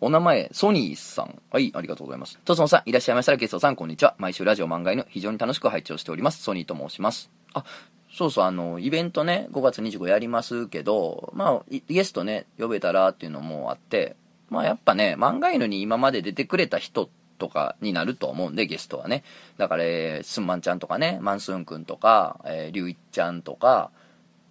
[0.00, 1.40] お名前、ソニーさん。
[1.50, 2.38] はい、ありがとうございます。
[2.44, 4.16] とつのさん、いらっしゃいましたらゲストさん、こんにちは。
[4.18, 6.42] 毎週ラジオ漫画犬、非常に楽しく拝聴しております。
[6.42, 7.30] ソニーと申します。
[7.54, 7.64] あ、
[8.12, 14.16] そうそう、あの、イベントね、5月25やりますけど、まあ、ゲストね、呼べたらっていうのもあって、
[14.50, 19.24] まあやっぱね、漫画犬に今まで出てくれた人とかになると思うんで、ゲストはね。
[19.56, 23.90] だから、えー、すんまんちゃんとかね、マンスーンくんとか、えー、りゅういちゃんとか、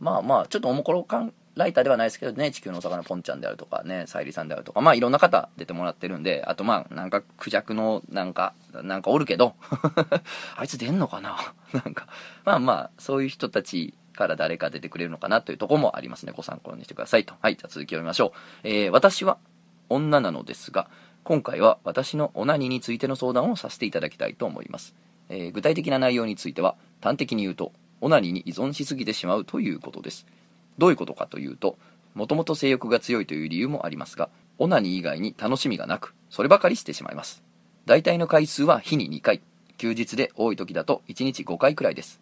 [0.02, 9.56] まあまあ、ちょっとおもころ感ライターではないですけどね、地球のお魚ポンちゃんであるとかね、さゆりさんであるとか、まあいろんな方出てもらってるんで、あとまあなんかクジャクのなんか、なんかおるけど、
[10.58, 11.38] あいつ出んのかな？
[11.74, 12.08] なんか、
[12.46, 16.34] まあまあ、そういう人たちから誰か出てくれるのかなというとこもありますね。
[16.36, 17.36] ご参考にしてくださいと。
[17.42, 18.34] はい、じゃあ続き読みましょ
[18.64, 18.68] う。
[18.68, 19.38] えー、私は
[19.90, 20.90] 女なのですが、
[21.24, 24.96] 今回は私のオナニについての相談をさせていただきたいと思います。
[25.30, 30.26] えー、具体的な内容については、端的に言うと、オナニーに依存しすぎてしまうということです。
[30.78, 31.78] どういうことかというと、
[32.14, 37.44] もともと性欲が強いという理由もありますが、オナニー以外に楽しみがなく、そればかりしてしまいます。
[37.86, 39.42] 大体の回数は日に2回、
[39.78, 42.20] 休日で多い時だと1日5回くらいです。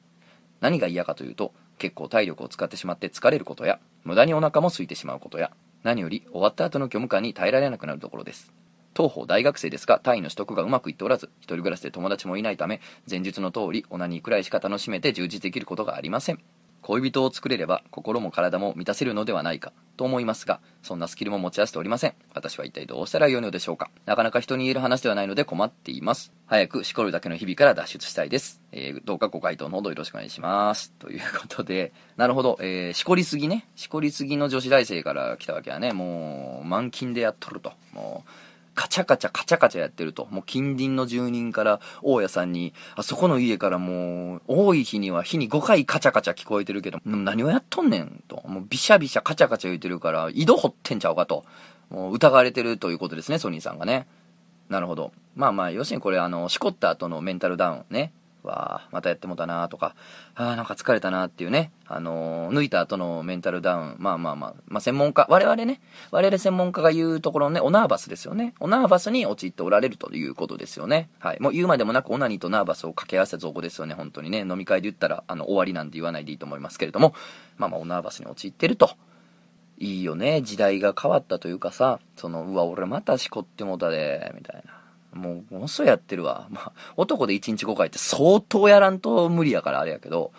[0.61, 5.51] 何が嫌かというと、結構体力を使ってしまって疲れることや、無駄にお腹も空いてしまうことや、
[5.83, 8.51] 何より終わった後の虚無感に耐えられなくなるところです。
[8.93, 16.39] 当方大学生ですが、単位の取得がうまくいっておらず、一人暮らしで友達もいないため、前述の通り、オナニーくらいしか楽しめて充実できることがありません。
[16.81, 22.13] 恋人を作れれば、心も体も満たせるのではないか、と思いますが、そんなスキルも持ち合わせておりません。
[22.33, 23.91] 私は一体どうしたらよいのでしょうか。
[24.05, 26.31] なかなか人に言える話ではないので困っています。
[26.47, 28.61] 早くしこるだけの日々から脱出したいです。
[28.71, 30.91] えー、どうかご回答のほどよろしくお願いします。
[30.99, 33.67] ということで、なるほど、えー、しこりすぎね。
[33.75, 37.73] しこりすぎの女子大生から来たわけはね、もう、満勤でやっとると。
[37.91, 38.48] もう、
[38.79, 48.41] カチャカチャカチャカチャやってると、もう近隣の住人から大家さんに、あそこの家からもう、多い日には日に5回カチャカチャ聞こえてるけど、何をやっとんねんと。
[48.47, 51.43] もうビシャビシャカチャカチャ言ってるから、井戸掘ってんちゃうかと。
[51.89, 54.07] もう疑われてるということですね、ソニーさんがね。
[54.69, 55.11] なるほど。
[55.35, 58.13] まあまあ、要するにこれあの、しこった後のメンタルダウンね。
[58.43, 59.95] わあまたやってもたなとか、
[60.35, 68.53] ああ、なんか疲れたなっていうね、あのー、抜いた後のメンタルダウン、まあまあまあ、まあ専門家、我々ね、我々専門家が言うところのね、オナーバスですよね。
[68.59, 71.09] オナーバスに陥っておられるということですよね。
[71.19, 71.39] はい。
[71.39, 74.39] もう言うまでもなくオナニーとナーバスを掛け合わせた造語ですよね、本当にね。
[74.39, 77.13] 飲み会で言ったら、あの、終わりなんて言わないでいいと思いますけれども、
[77.57, 78.91] まあまあ、オナーバスに陥ってると。
[79.81, 84.78] いいよね、時代が変わったというかさ、その、うわ、俺またしこってもたで、みたいな。
[85.13, 86.47] もう、ものすごいやってるわ。
[86.51, 90.31] まあ、男で1日5回って相当やらんと無理やからあれやけど、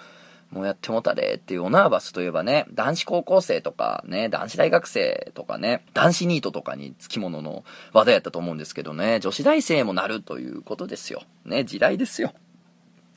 [0.51, 11.23] もうやってもたでっていうオナーバスといえばね、男子高校生とかね、男子大学生とかね、男子ニートとかにつきものの話題やったと思うんですけどね、女子大生もなるということですよ。
[11.45, 12.33] ね、時代ですよ。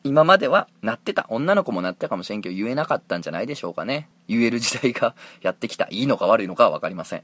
[0.03, 1.25] 今まではなってた。
[1.29, 4.09] 女の子もなってたかもしれんけど言えなかったんじゃないでしょうかね。
[4.27, 5.87] 言える時代がやってきた。
[5.89, 7.23] いいのか悪いのかはわかりません。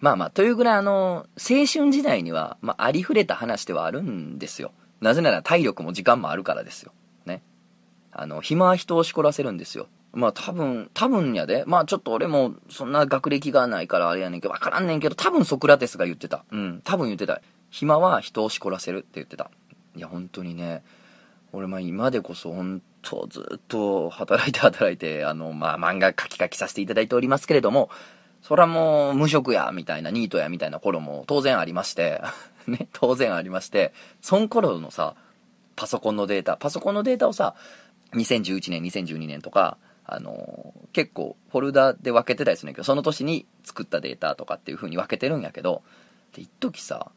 [0.00, 4.72] まあまあ、というぐらいあの、青春時代には、まあ、ありふれた話ではあるんですよ。
[5.00, 6.92] なぜなら体力も時間もあるからですよ。
[7.26, 7.42] ね。
[8.12, 9.88] あの、暇は人をしこらせるんですよ。
[10.12, 11.64] まあ多分、多分やで。
[11.66, 16.44] まあちょっと俺もそんな学歴がないからあれやねんけど、わからんねんけど、多分ソクラテスが言ってた。
[16.50, 17.40] うん、多分言ってた。
[17.70, 19.50] 暇は人をしこらせるって言ってた。
[19.94, 20.82] いや、本当にね、
[21.52, 27.90] 俺まあ今でこそ本当ずっと働いて働いて、あの、まあ漫画書き書きさせていただいておりますけれども、
[28.48, 32.22] そらもう無職や、みたいな、ニートや、みたいな頃も当然ありまして、
[32.66, 35.16] ね、当然ありまして、そん頃のさ、
[35.76, 37.54] パソコンのデータ、パソコンのデータをさ、
[38.14, 45.82] 2011年、2012年とか、あのー、結構フォルダで分けてたりするんだけど、その年に作ったデータとかっていう風に分けてるんやけど、
[46.32, 47.10] で、一時さ、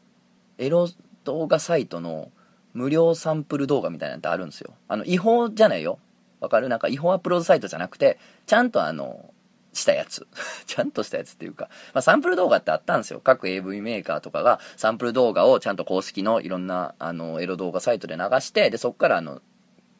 [0.58, 0.86] エロ
[1.24, 2.30] 動画サイトの
[2.74, 4.74] 無料サンプル動画みたいなのってあるんですよ。
[4.86, 5.98] あの、違法じゃないよ。
[6.40, 6.68] わかる？
[6.68, 9.31] なんか違法アップロードサイトじゃなくて、ちゃんとあの、
[9.72, 10.26] したやつ。
[10.66, 13.20] ちゃんとしたやつっていうか、まあ、サンプル動画ってあったんですよ。
[13.20, 19.40] 各 AV メーカーとかがサンプル動画をちゃんと公式のいろんな、あの、エロ動画サイトで流して、で、そっからあの、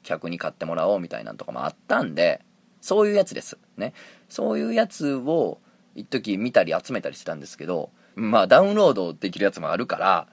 [0.02, 2.44] 客に買ってもらおうみたいなのとかもあったんで、
[2.80, 3.58] そういうやつです。
[3.76, 3.94] ね。
[4.28, 5.60] そういうやつを、
[5.94, 10.26] 一時見たり集めたりしてたんですけど、まあダウンロードできるやつもあるから、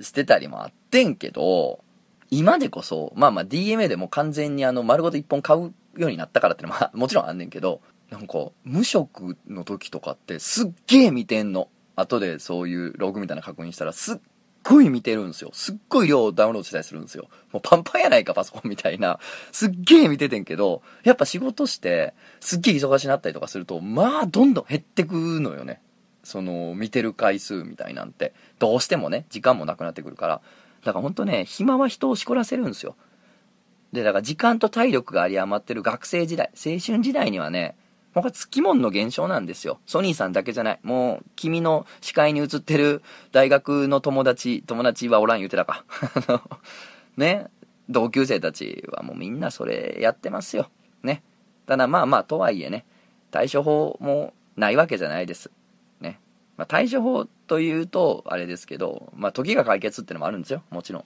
[0.00, 1.84] してたりもあってんけど、
[2.30, 7.80] 今でこそ、まあまあ DMA でも完全にあの丸ごと一本買うようになったからってのは もちろんあんねんけど、
[8.10, 11.68] なんか無職の時とかってすっげえ見てんの。
[11.96, 14.18] 後でそういうログみたいな確認したらすっ
[14.62, 15.50] ごい見てるんですよ。
[15.52, 17.28] すっごい量ダウンロードしたりするんですよ。
[17.52, 19.18] もうパンパンやないか、パソコンみたいな。
[19.52, 25.80] すっげえ見ててんけど、やっぱ仕事して、すっげえ忙しになったりとかすると、まあ、どんどん減ってくのよね。
[26.22, 28.34] その、見てる回数みたいなんて。
[28.58, 30.40] どうしてもね、時間もなくなってくるから。
[30.84, 32.96] だからほんとね、暇は人をしこらせるんですよ。
[33.92, 37.76] で、だから時間と体力が有り余ってる学生時代、青春時代にはね、
[38.14, 39.78] これつきもんの現象なんですよ。
[39.86, 40.80] ソニーさんだけじゃない。
[40.82, 45.84] もう、君の視界に映ってる大学の友達、友達はおらん言うてたか。
[46.26, 46.42] あの
[47.16, 47.46] ね。
[47.90, 50.70] 同級生たちはもうみんなそれやってますよ。
[51.02, 51.22] ね。
[51.66, 52.86] ただまあまあ、とはいえね、
[53.30, 55.50] 対処法もないわけじゃないです。
[56.00, 56.20] ね。
[56.56, 60.62] まあ、対処法というと、あれですけど、まあ、時が解決ってのもあるんですよ。
[60.70, 61.04] もちろん。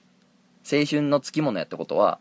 [0.70, 2.20] 青春のつきものやってことは、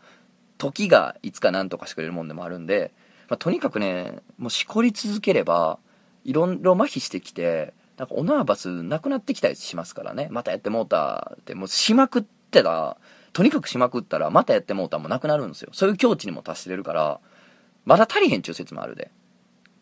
[0.56, 2.92] 時がいつか何とかしてくれるもんでもあるんで、
[3.28, 5.78] まあ、とにかくね、もうしこり続ければ、
[6.24, 10.28] いろいろ麻痺してきて、なんかオナーバスなくなってきたりしますからね。
[10.30, 12.96] またやってもうたって、もうしまくってた、
[13.32, 15.70] とにかくしまくったら、またやってもうたもなくなるんですよ。
[15.72, 17.20] そういう境地にも達してるから、
[17.84, 19.10] まだ足りへんちゅう説もあるで。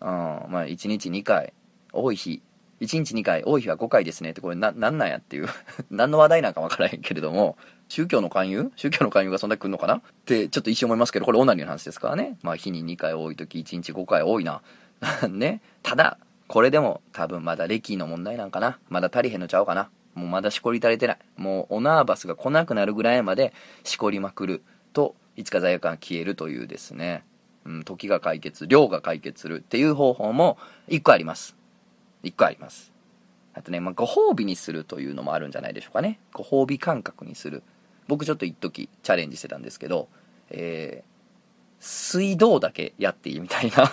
[0.00, 1.52] うん、まあ1日2回、
[1.92, 2.42] 多い日、
[2.81, 5.48] 1日2回、多い日は5回ですねって、これな、なんなんやっていう
[5.90, 7.57] 何の話題なんかわからへんけれども、
[7.92, 8.72] 宗教の勧誘？
[8.74, 9.96] 宗教の勧誘がそんなに来るのかな？
[9.96, 12.38] ってちょっと一瞬思いますけど、これオナニーの話ですからね。
[12.42, 14.62] まあ日に2回多い時1日5回多いな。
[15.28, 15.61] ね。
[15.83, 16.16] ただ、
[16.48, 18.78] これでも多分まだ歴の問題なんかな。
[18.88, 19.90] まだ足りへんのちゃうかな。
[20.14, 21.18] もうまだしこり足りてない。
[21.37, 23.52] もうオナーバスが来なくなるぐらいまで
[23.85, 24.62] しこりまくる
[24.94, 27.24] と、いつか罪悪感が消えるというですね。
[27.66, 30.57] うん、時が解決、量が解決するっていう方法も
[30.88, 31.55] 1個あります。
[32.24, 32.90] 1個あります。
[33.52, 36.18] あとね、まあ、ご褒美にするというのもあるんじゃないでしょうかね。
[36.33, 37.62] ご褒美感覚にする。
[38.09, 40.09] 僕ちょっと一時チャレンジしてたんですけど、
[40.51, 41.12] えー、
[41.79, 43.93] 水道だけやっていいみたいな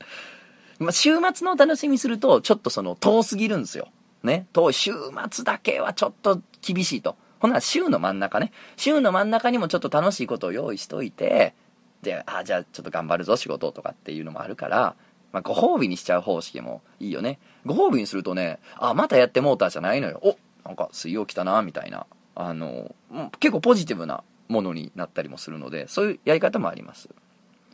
[0.80, 3.88] ま、週末の楽しみすると、ちょっとその、遠すぎるんですよ。
[4.22, 4.46] ね。
[4.52, 4.92] 遠い、週
[5.30, 7.16] 末だけはちょっと厳しいと。
[7.38, 8.52] ほんなら週の真ん中ね。
[8.76, 11.54] 週の真ん中にもちょっと楽しいことを用意しといて、
[12.02, 14.96] で、あ、じゃあちょっと頑張るぞ、仕事とかっていうのもあるから、
[15.32, 17.38] まあ、ご褒美にしちゃう方式もいいよね。
[17.66, 20.20] ご褒美にするとね、あ、またやってモーターじゃないのよ。
[20.22, 22.06] お、なんか水曜来たな、みたいな。
[22.42, 22.94] あの、
[23.38, 27.10] 結構ポジティブなものになったりもするので、そういうやり方もあります。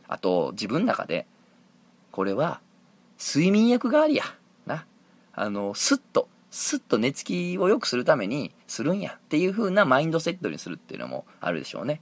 [0.09, 1.25] あと、自分の中で、
[2.11, 2.59] これは、
[3.17, 4.23] 睡眠薬代わりや。
[4.65, 4.85] な。
[5.33, 12.01] あの、スッと、スッと寝つきを良くするためにするんやっていう風なマインドセットにするっていうのもあるでしょうね。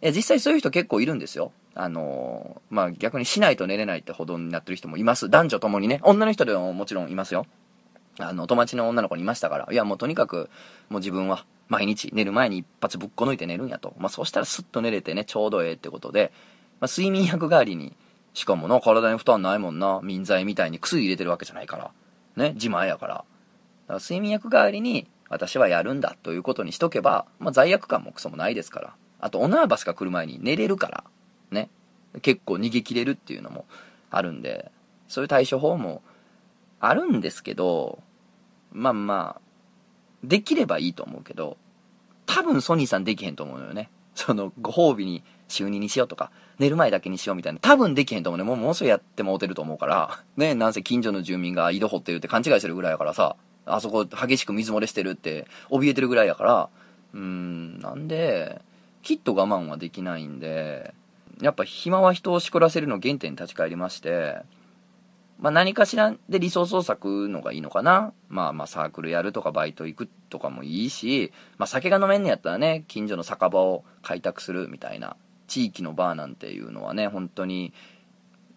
[0.00, 1.52] い、実際そういう人結構いるんですよ。
[1.74, 5.28] あのまあ、逆にしないと寝れないってほどになってる人もいます。
[5.28, 6.00] 男女ともにね。
[6.02, 7.46] 女の人でももちろんいますよ。
[8.28, 9.68] あの、友達の女の子にいましたから。
[9.70, 10.50] いや、もうとにかく、
[10.88, 13.94] もう自分は毎日寝る前に一発ぶっこ抜いて寝るんやと。
[13.98, 16.32] まあ、そしたらスッと寝れてね、ちょうどええってことで、
[16.80, 17.96] まあ、睡眠薬代わりに、
[18.34, 21.90] しかもな、体に負担ないもんな、民剤みたいに薬入れてるわけじゃないから。
[22.36, 23.14] ね、自前やから。
[23.14, 23.24] だか
[23.88, 28.94] ら睡眠薬代わりに、私はやるんだということにしとけば、まあ、罪悪感もクソもないですから。
[29.20, 31.04] あと、オナーバスが来る前に寝れるから、
[31.50, 31.70] ね。
[32.22, 33.64] 結構逃げ切れるっていうのも
[34.10, 34.72] あるんで、
[35.06, 36.02] そういう対処法も
[36.80, 38.02] あるんですけど、
[38.72, 39.40] まあまあ、
[40.24, 41.56] できればいいと思うけど、
[42.26, 43.90] 多分ソニーさんできへんと思うのよね。
[44.14, 47.58] その、ご褒美に週2にしようとか、寝る前だけにしようみたいな。
[47.60, 48.44] 多分できへんと思うね。
[48.44, 50.22] もうものすごいやってもうてると思うから。
[50.36, 56.68] ね、なんせ近所の住民が井戸掘ってるって勘違いしてるぐらいやからさ、あそこ激しく水漏れしてるって怯えてるぐらいやから、
[57.14, 58.60] うーん、なんで、
[59.02, 60.94] きっと我慢はできないんで、
[61.40, 64.38] やっぱ暇は人をしこらせるの原点に立ち返りまして、
[65.40, 68.12] まあ何かしらでリソースを割くのがいいのかな。
[68.28, 75.16] まあまあサークルやるとかバイト行くとかもいいし、まあ酒が飲めんのやったらね、近所の酒場を開拓するみたいな、
[75.48, 77.72] 地域のバーなんていうのはね、本当に、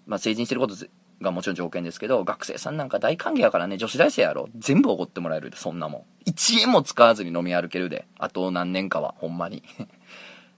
[0.05, 0.75] まあ成人してること
[1.21, 4.49] がもちろん条件ですけど、学生さんなんか大歓迎やからね、女子大生やろ。
[4.57, 6.29] 全部おごってもらえるで、そんなもん。
[6.29, 8.05] 1円も使わずに飲み歩けるで。
[8.19, 9.63] あと何年かは、ほんまに。
[9.79, 9.87] っ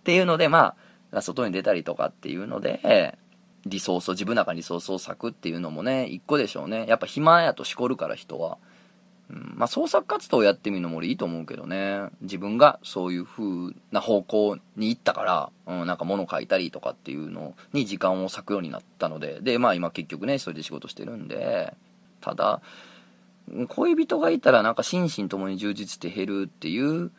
[0.03, 0.75] ていうので、ま
[1.11, 3.17] あ、外に出たりとかっていうので、
[3.65, 6.85] リソースを、自分の中にリソースを割くっていうのもね、一個でしょうね。
[6.87, 8.57] やっぱ暇やとしこるから人は。
[9.27, 12.09] うん、まあ創作活動をやってみるのも俺いいと思うけどね。
[12.21, 19.39] 自分がそういう風な方向に行ったから、うん、なんか物書いたりとかっていうのに時間を割くようになったので。
[19.41, 21.73] で、まあ今結局ね、それで仕事してるんで。
[22.21, 22.61] ただ、
[23.69, 27.11] 恋人がいたらなんか心身ともに充実して減るっていう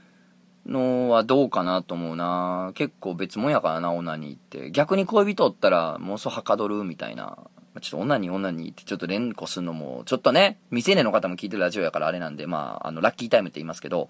[0.67, 4.71] のはどうかなと思うな結構別もんやからな、オナニーって。
[4.71, 7.39] 逆に恋人おったら、もうそはかどるみたいな。
[7.81, 14.09] ちょっとオナニーオナニーってちょっと連呼するのも、ちょっとね、未成年の方も聞いてるラジオやからあれなんで、まあ、あの、ラッキータイムって言いますけど、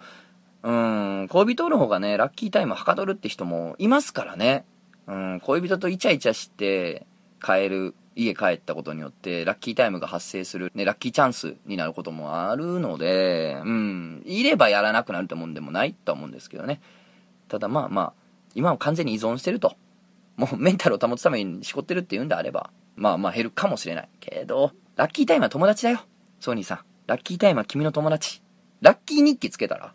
[0.62, 4.64] うん、恋人おる方がね、ラッキータイムはかどるって人もいますからね。
[5.06, 7.06] うん、恋人とイチャイチャして
[7.42, 16.80] 帰る、家帰ったことによって、ラッキータイムが発生する、ね、ラッキーチャンスになることもあるので、うん、いればやらなくなるってもんでもないと思うんですけどね。
[17.48, 18.12] ただまあまあ、
[18.54, 19.76] 今は完全に依存してると。
[20.36, 24.08] もうメンタルを保つためにしこってるっていうんであれば、まあまあ減るかもしれない。
[24.20, 26.00] けど、ラッキータイムは友達だよ。
[26.40, 26.80] ソニーさん。
[27.06, 28.42] ラッキータイムは君の友達。
[28.80, 29.94] ラッキー日記つけたら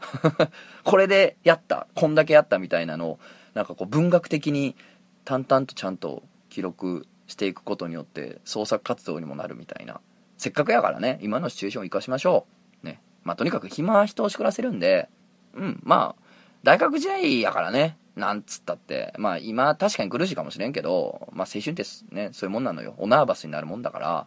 [0.84, 1.86] これでやった。
[1.94, 3.18] こんだけやったみたいなのを、
[3.54, 4.76] なんかこう文学的に
[5.24, 6.22] 淡々とちゃんと
[6.54, 10.00] 記録していくことによって創作活動にもなるみたいな。
[10.38, 12.46] せっかくやからね、今のシチュエーションを活かしましょ
[12.82, 12.86] う。
[12.86, 13.02] ね。
[13.24, 15.08] まあとにかく暇は人をしくらせるんで、
[15.54, 16.22] うん、まあ、
[16.62, 22.94] 大学時代やからね、なんつったって、まあ今確かに苦しいかもしれんけど、まあ青春ってね、そういうもんなのよ。
[22.98, 24.26] おナーバスになるもんだから、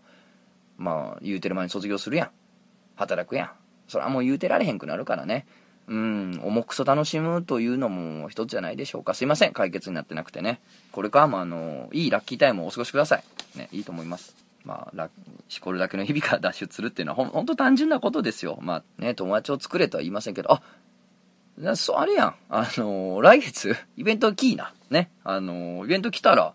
[0.77, 2.29] まあ言うてる前に卒業するやん。
[2.95, 3.51] 働くやん。
[3.87, 5.47] それはもう言うてられへんくなるからね。
[5.87, 9.13] うん、重くそ楽しむというのも一つじゃないでしょうか。
[9.13, 10.59] すいません、解決になってなくてね。
[10.91, 13.23] これからもあの、いいラッキータイムをお過ごしください。
[13.57, 14.35] ね、いいと思います。
[14.65, 15.09] まあ、ラ
[15.47, 18.59] しこるだけの日々から脱出するっていうのはほん、ほんと単純なことですよ。
[18.61, 22.35] まあね、友達を作れとは言いませんけど、あ、そう、あれやん。
[22.49, 24.73] あの来月、イベントキーな。
[24.89, 25.09] ね。
[25.23, 26.53] あのイベント来たら、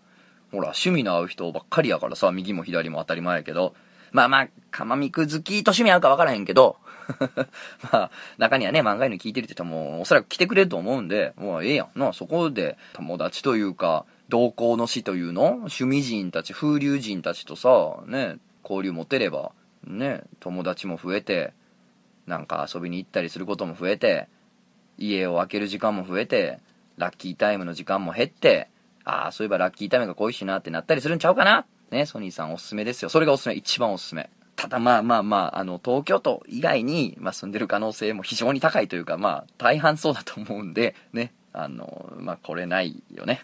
[0.51, 3.73] ほら、趣味の合う人ばっかりやからさ、右も左も当たり前やけど、
[4.11, 6.77] まあまあ、釜ミク好きと趣味合うか分からへんけど、
[7.91, 11.99] まあ、中にはね、漫画犬聞いてるって人も、おそらく来てくれると思うんで、もうええやん。
[11.99, 15.43] な、そこで、友達というか、同行の死というの？
[15.43, 19.51] 趣味人たち、風流人たちとさ、ね、交流持てれば、
[19.85, 21.53] ね、友達も増えて、
[22.25, 24.27] なんか遊びに行ったりすることも増えて、
[24.97, 26.59] 家を空ける時間も増えて、
[26.97, 28.69] ラッキータイムの時間も減って、
[29.03, 31.65] ああ、そういえばラッキータイムが恋しいなってなったりするんちゃうかな？
[31.91, 33.09] ね、ソニーさんおすすめですよ。
[33.09, 34.29] それがおすすめ、一番おすすめ。
[34.55, 43.41] ただまあまあまあ、あの、東京都以外に、まあ、住んでる可能性も非常に高いというか、まあ、大半そうだと思うんで、ね、あの、まあ、これないよね。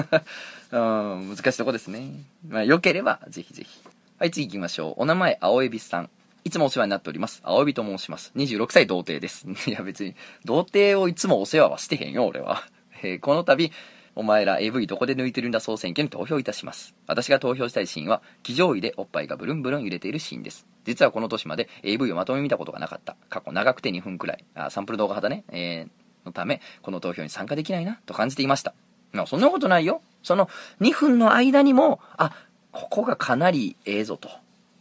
[0.72, 2.10] うん、難しいとこですね。
[2.48, 3.80] まあ、良ければ、ぜひぜひ。
[4.18, 4.94] はい、次行きましょう。
[4.98, 6.10] お名前、青エビさん。
[6.44, 7.40] いつもお世話になっております。
[7.42, 8.32] 青エビと申します。
[8.36, 9.46] 26歳童貞です。
[9.68, 12.62] いや別に、童貞をいつもお世話はしてへんよ、俺は。
[13.02, 13.70] えーこの度、
[14.16, 16.94] お前ら AV どこで抜いてるんだ総選挙に投票いたします。
[17.06, 20.66] 私が投票したいシーンは、騎乗位でおっぱいがブルンブルン揺れているシーンです。
[20.84, 23.16] 実はこの年まで AV をまとめ見たことがなかった。
[23.28, 24.44] 過去長くて2分くらい。
[24.54, 25.44] あサンプル動画派だね。
[25.50, 28.74] えーのため、この投票に参加できないな、と感じていました。
[29.12, 30.02] まあ、そんなことないよ。
[30.22, 30.48] その
[30.80, 32.32] 2分の間にも、あ、
[32.72, 34.28] ここがかなりええぞと。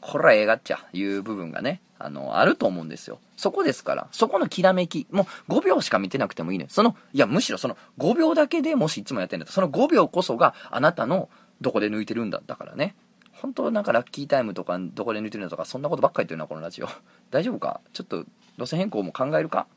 [0.05, 3.19] これはええがっちゃ、いう部分がね、あの、あると思うんですよ。
[3.37, 6.65] そこですから、そこのきらめき、もう5秒しか見てなくてもいいね。
[6.69, 11.29] その、いや、むしろその5秒だけでもしいつもやってんだったら、その5秒こそがあなたの
[11.61, 12.95] どこで抜いてるんだ、だからね。
[13.31, 16.87] 本当なんかラッキータイムとか、どこで抜いてるのとか、そんなことばっかり言ってるな、このラジオ。
[17.31, 17.79] 大丈夫か？
[17.93, 18.25] ちょっと、
[18.57, 19.67] 路線変更も考えるか？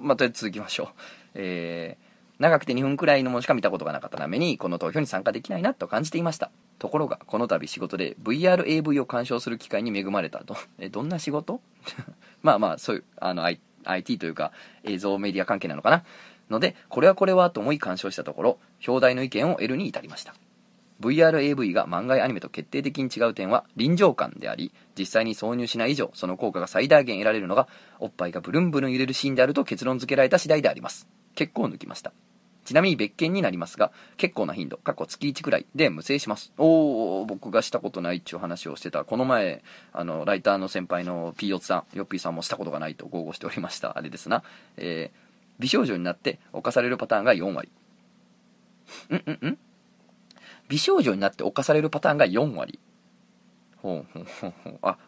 [0.00, 0.88] また続きましょう。
[1.34, 2.11] えー、
[2.42, 6.50] 長くて2分くらいのものしか見たことがなかったために、この投票に参加できないなと感じていました。
[6.80, 10.56] ところが、この度仕事で VRAV を鑑賞する機会に恵まれたと。
[10.80, 11.60] え、どんな仕事？
[12.42, 13.48] まあまあ、そういう、あの、
[13.84, 14.50] IT というか、
[14.82, 16.02] 映像メディア関係なのかな？
[16.50, 20.34] ので、これはこれはと思い鑑賞したところ、表題の意見を得るに至りました。
[21.00, 27.68] VRAV が漫画やアニメと決定的に違う点は臨場感であり、実際に挿入しない以上、その効果が最大限得られるのが、
[28.00, 31.06] おっぱいがブルンブルン揺れるシーンであると結論付けられた次第であります。
[31.36, 32.12] 結構抜きました。
[32.64, 36.52] ちなみに別件になりますが、結構な頻度、過去月1くらいで無制します。
[36.58, 39.04] おー、僕がしたことないっちゅう話をしてた。
[39.04, 43.98] この前、あの、ライターの先輩の P ヨツさん、ヨッピーさんもしたことがないと豪語しておりました。
[43.98, 44.42] あれですな。
[44.76, 45.18] えー、
[45.58, 47.70] 美少女になって犯されるパターンが4割。
[49.10, 49.58] んんん？
[50.68, 52.78] 美少女になって犯されるパターンが4割。
[53.78, 54.78] ほうほうほうほう。
[54.82, 54.98] あ、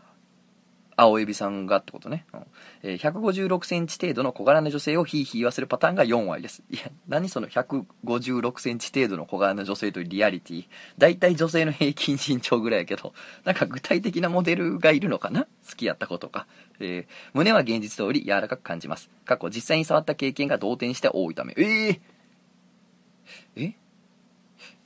[0.97, 2.25] 青エビさんがってことね。
[2.33, 2.41] うん
[2.83, 6.63] えー156センチ程度の小柄な女性をヒーヒー言わせるパターンが4割です。
[6.71, 10.67] いや、何その156センチ程度の小柄な女性というリアリティ。
[10.99, 13.13] 大体女性の平均身長ぐらいやけど、
[13.45, 15.45] なんか具体的なモデルがいるのかな？
[15.69, 16.47] 好きやった子とか。
[16.81, 19.11] えー胸は現実通り柔らかく感じます。
[19.25, 21.55] 過去実際に触った経験が同点にして多いため。
[21.57, 22.01] えー、
[23.57, 23.75] え？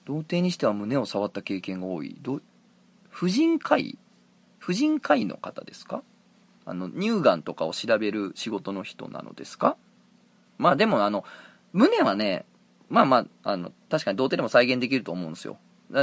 [0.05, 2.17] 童貞にしては胸を触った経験が多い。
[2.23, 2.41] ど
[3.11, 3.99] 婦人科医？
[4.69, 6.03] 婦人科医の方ですか？
[6.67, 9.79] あの、乳がんとかを調べる仕事の人なのですか？
[10.59, 11.25] まあでもあの、
[11.73, 12.45] 胸はね、
[12.91, 15.57] まあまあ、あの、確かに童貞でも再現できると思うんですよ。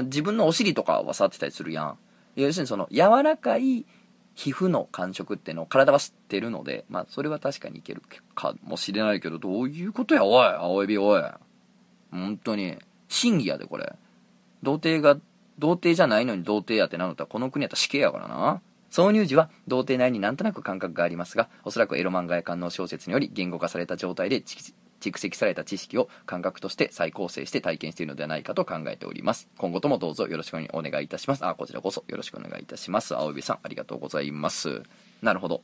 [0.05, 1.97] 自分のお尻とかは触ってたりするやん。
[2.35, 3.85] 要するにその、柔らかい
[4.33, 8.01] 皮膚の感触ってのを体は知ってるので、まあそれは確かにいける
[8.33, 11.21] かもしれないけど、どういうことや、おい、青エビおい。
[12.09, 13.93] 本当に、審議やで、これ。
[14.63, 15.21] 童貞が、
[15.59, 18.61] 童貞じゃないのに童貞やってなのとはこの国やったら死刑やからな。
[18.91, 29.49] 挿入時は童貞なりになんとなく感覚がありますが、おそらくエロ漫画や観音小説により言語化された状態で蓄蓄積された知識を感覚として再構成して体験しているのではないかと考えております。
[29.57, 31.45] 今後ともどうぞよろしくお願いいたします。
[31.45, 33.15] あ、こちらこそよろしくお願いいたします。
[33.15, 34.83] 青指さん、ありがとうございます。
[35.21, 35.61] なるほど。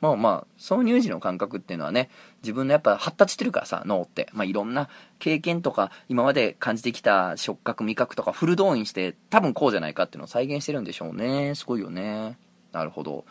[0.00, 2.08] まあまあ、挿入時の感覚っていうのはね、
[2.42, 4.28] 自分のやっぱ発達してるからさ、脳って。
[4.32, 4.88] まあいろんな
[5.18, 11.54] 経験とか、今まで感じてきた触覚、味覚とかフル動員して、多分こうじゃないかっていうのを再現してるんでしょうね。
[11.54, 12.38] すごいよね。
[12.72, 13.24] なるほど。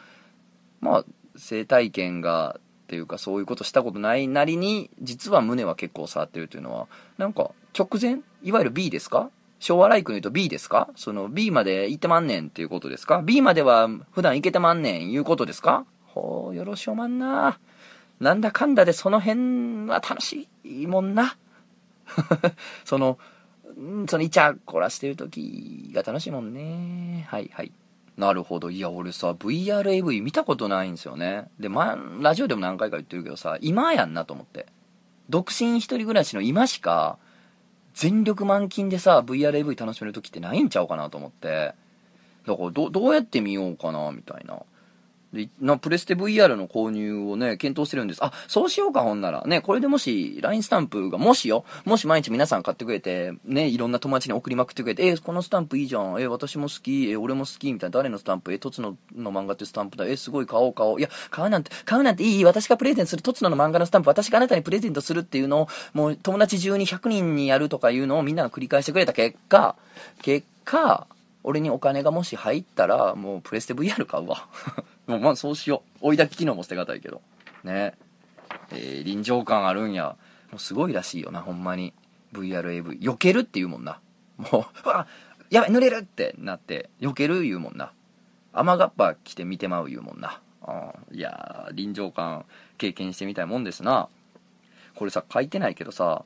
[0.81, 1.05] まあ、
[1.35, 6.87] 性体験が、っていうかそういうことしたことないなりに、実は胸は結構触ってるというのは、
[7.19, 9.29] なんか直前いわゆる B ですか？
[9.59, 10.89] 昭和ライクに言うと B ですか？
[10.95, 15.85] その B まで行ってまんねんっていうことですか ?B までは普段行けてまんねんいうことですか？
[16.13, 17.59] ほう、よろしおまんな。
[18.19, 21.37] なんだかんだでその辺は楽しいもんな。
[22.85, 23.17] その、
[24.07, 27.25] そのイチャコラしてる時が楽しいもんね。
[27.29, 27.71] はいはい。
[28.17, 28.69] なるほど。
[28.69, 31.47] いや、俺さ、VRAV 見たことないんですよね。
[31.57, 34.65] で、ま、ラジオでも何回か言ってるけどさ、今やんなと思って。
[35.29, 37.17] 独身一人暮らしの今しか、
[37.93, 41.73] 全力満勤でさ、VRAV 楽しめる時ってないんちゃうかなと思って。
[42.45, 44.63] だから、ど、どうやって見ようかな、みたいな。
[45.33, 48.23] で、な、プレステ VR の購入をね、検討してるんです。
[48.23, 49.43] あ、そうしようか、ほんなら。
[49.45, 56.19] ね、これでもし、LINE スタンプが、もしよ、もし毎日皆さん買ってくれて、ね、いろんな友達に送りまくってくれて、え、このスタンプいいじゃん。
[56.19, 57.09] え、私も好き。
[57.09, 57.71] え、俺も好き。
[57.71, 58.51] みたいな、誰のスタンプ？
[58.53, 60.05] え、トツノの漫画ってスタンプだ。
[60.05, 60.99] え、すごい買おう買おう。
[60.99, 62.45] いや、買うなんて、買うなんていい。
[62.45, 69.75] 私がプレゼントするトツノの漫画のスタンプ、私があなたにプレゼントするっていうのを、もう友達中に100人にやるとかいうのをみんなが繰り返してくれた結果、
[70.21, 71.05] 結果、
[71.43, 74.47] 俺にお金がもし入ったら、もうプレステ VR 買うわ。
[75.07, 76.07] もうまあそうしよう。
[76.07, 77.21] 追い焚き機能も捨てがたいけど。
[77.63, 77.95] ね。
[78.71, 80.17] えー臨場感あるんや。
[80.51, 81.93] もうすごいらしいよな、ほんまに。
[82.33, 82.99] VRAV。
[82.99, 83.99] 避けるって言うもんな。
[84.37, 85.07] もう、うわ
[85.49, 87.93] やばい、濡れるってなって、避ける言うもんな。
[88.53, 90.41] 雨がっぱ着て見てまう言うもんな。
[90.61, 92.45] あいや、臨場感
[92.77, 94.09] 経験してみたいもんですな。
[94.95, 96.25] これさ、書いてないけどさ、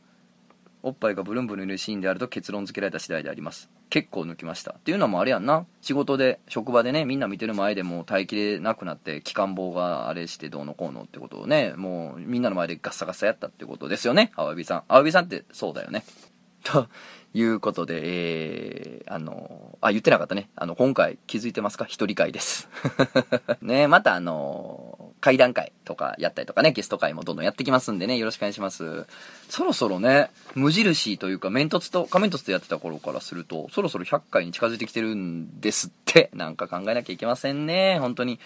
[0.82, 3.70] おっぱいがブルンブルンいるシーンであると結論付けられた次第であります。
[3.93, 4.71] 結構抜きました。
[4.71, 5.67] っていうのもあれやんな。
[5.83, 14.31] 仕事で、職場でね、みんな見てる前でもう耐えきれなくなって、機関棒があれしてどうのこうのってことをね、もうみんなの前でガッサガサやったってことですよね。
[14.35, 14.83] 青指さん。
[14.87, 16.05] 青指さんってそうだよね。
[16.65, 16.87] と
[17.35, 20.49] いうことで、えー、あの、あ、言ってなかったね。
[20.55, 21.85] あの、今回気づいてますか？
[21.85, 22.69] 一人会です。
[23.61, 29.05] ね、またあの、会談会とかやったりとかね、ゲスト会もどんどんやってきますんでね、よろしくお願いします。
[29.47, 38.38] そろそろね、無印というか、メントツと、仮面凸とやってた頃からすると、そろそろ100回に近づいてきてるんですって、なんか考えなきゃいけませんね、本当に。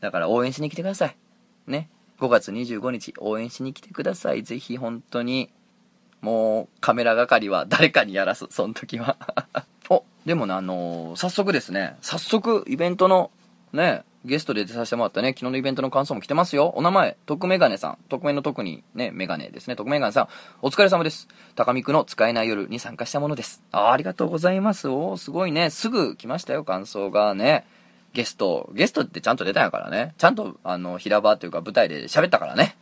[0.00, 1.16] だから応援しに来てください。
[1.68, 1.88] ね。
[2.18, 4.42] 5月25日、応援しに来てください。
[4.42, 5.52] ぜひ、本当に。
[6.20, 9.18] もう、カメラ係は誰かにやらす、その時は。
[9.88, 13.30] お、でもね、あのー早速ですね、早速、イベントの、
[13.72, 16.72] ね、ゲストで出させてもらったね、昨日のイベントの感想も来てますよ。
[16.76, 17.98] お名前、特メガネさん。
[18.08, 19.76] 徳メの特にね、メガネですね。
[19.76, 20.28] 徳メガネさん。
[20.62, 21.28] お疲れ様です。
[21.54, 23.62] 高見区の使えない夜に参加したものです。
[23.70, 24.88] あありがとうございます。
[24.88, 25.70] おーすごいね。
[25.70, 27.66] すぐ来ましたよ、感想がね。
[28.14, 30.14] ゲスト、ゲストってちゃんと出たんやからね。
[30.18, 32.76] ちゃんと、あの、平場というか舞台で喋ったからね。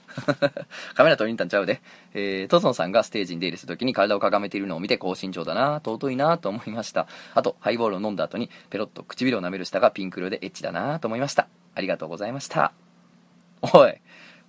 [0.94, 1.80] カメラ撮りに行ったんちゃうで。
[2.12, 7.06] えー、トソンさんがステージに出入りする時に体をかがめているのを見て高身長だな尊いなと思いました。
[7.34, 11.48] あと、ハイボールを飲んだ後にペロッと唇を舐める舌がピンク色でエッチだなと思いました。
[11.74, 12.74] ありがとうございました。
[13.62, 14.01] おい、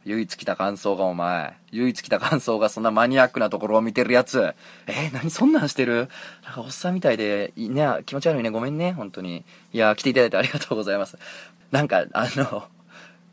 [0.05, 1.57] 唯一来た感想がお前。
[1.71, 4.53] 唯一来た感想がそんなマニアックなところを見てるやつ。
[4.87, 6.09] えー、何そんなんしてる？
[6.43, 8.49] なんかおっさんみたいで、いね、気持ち悪いね。
[8.49, 9.45] ごめんね、本当に。
[9.71, 11.17] いや、来ていただいてありがとうございます。
[11.71, 12.67] なんか、あの、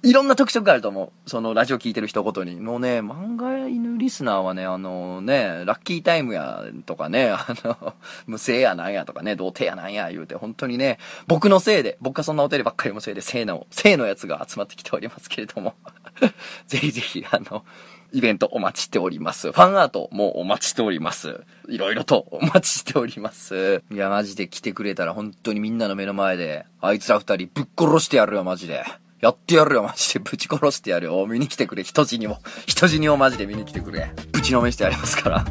[0.03, 1.29] いろんな特色があると思う。
[1.29, 2.57] そのラジオ聞いてる人ごとに。
[2.57, 7.95] もうね、漫画犬リスナーはね、あのね、ラッキータイムやとかね、 あの、
[8.27, 15.75] 無性やなんやとかね、童貞やなんや言うて、本当にね、僕のせいで、僕がそんなお便りばっかりもせいで、性の、性のやつが集まってきておりますけれども。
[16.67, 17.65] ぜひぜひ、あの、
[18.13, 19.53] イベントお待ちしております。
[19.53, 21.41] ファンアートもお待ちしております。
[21.69, 23.83] いろいろとお待ちしております。
[23.91, 28.85] いや、マジで来てくれたら本当にみんなの目の前で、あいつら二人ぶっ殺してやるよ、マジで。
[29.21, 30.21] やってやるよ、マジで。
[30.21, 31.27] ぶち殺してやるよ。
[31.27, 32.39] 見に来てくれ、人死にも。
[32.67, 34.11] 人死にをマジで見に来てくれ。
[34.33, 35.39] ぶちのめしてやりますから。
[35.41, 35.45] よ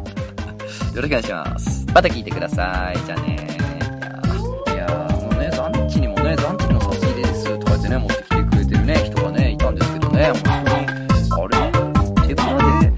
[0.96, 1.86] ろしくお願いします。
[1.94, 3.06] また聞いてください。
[3.06, 3.59] じゃあね。
[10.20, 10.84] ね、本当に。
[11.32, 11.56] あれ？
[12.28, 12.52] 手ぶら
[12.82, 12.92] で、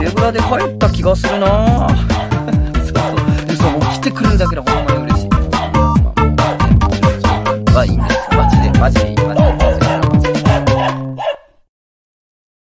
[0.00, 1.98] 手ぶらで帰った気がするなそう
[2.78, 2.92] そ
[3.42, 3.46] う。
[3.46, 5.28] で、そう、もう来てくれるだけでほんまに嬉しい。
[5.28, 5.40] まあ、
[7.74, 8.28] まあいいんです。
[8.34, 9.87] マジで、マジでいい、マジで。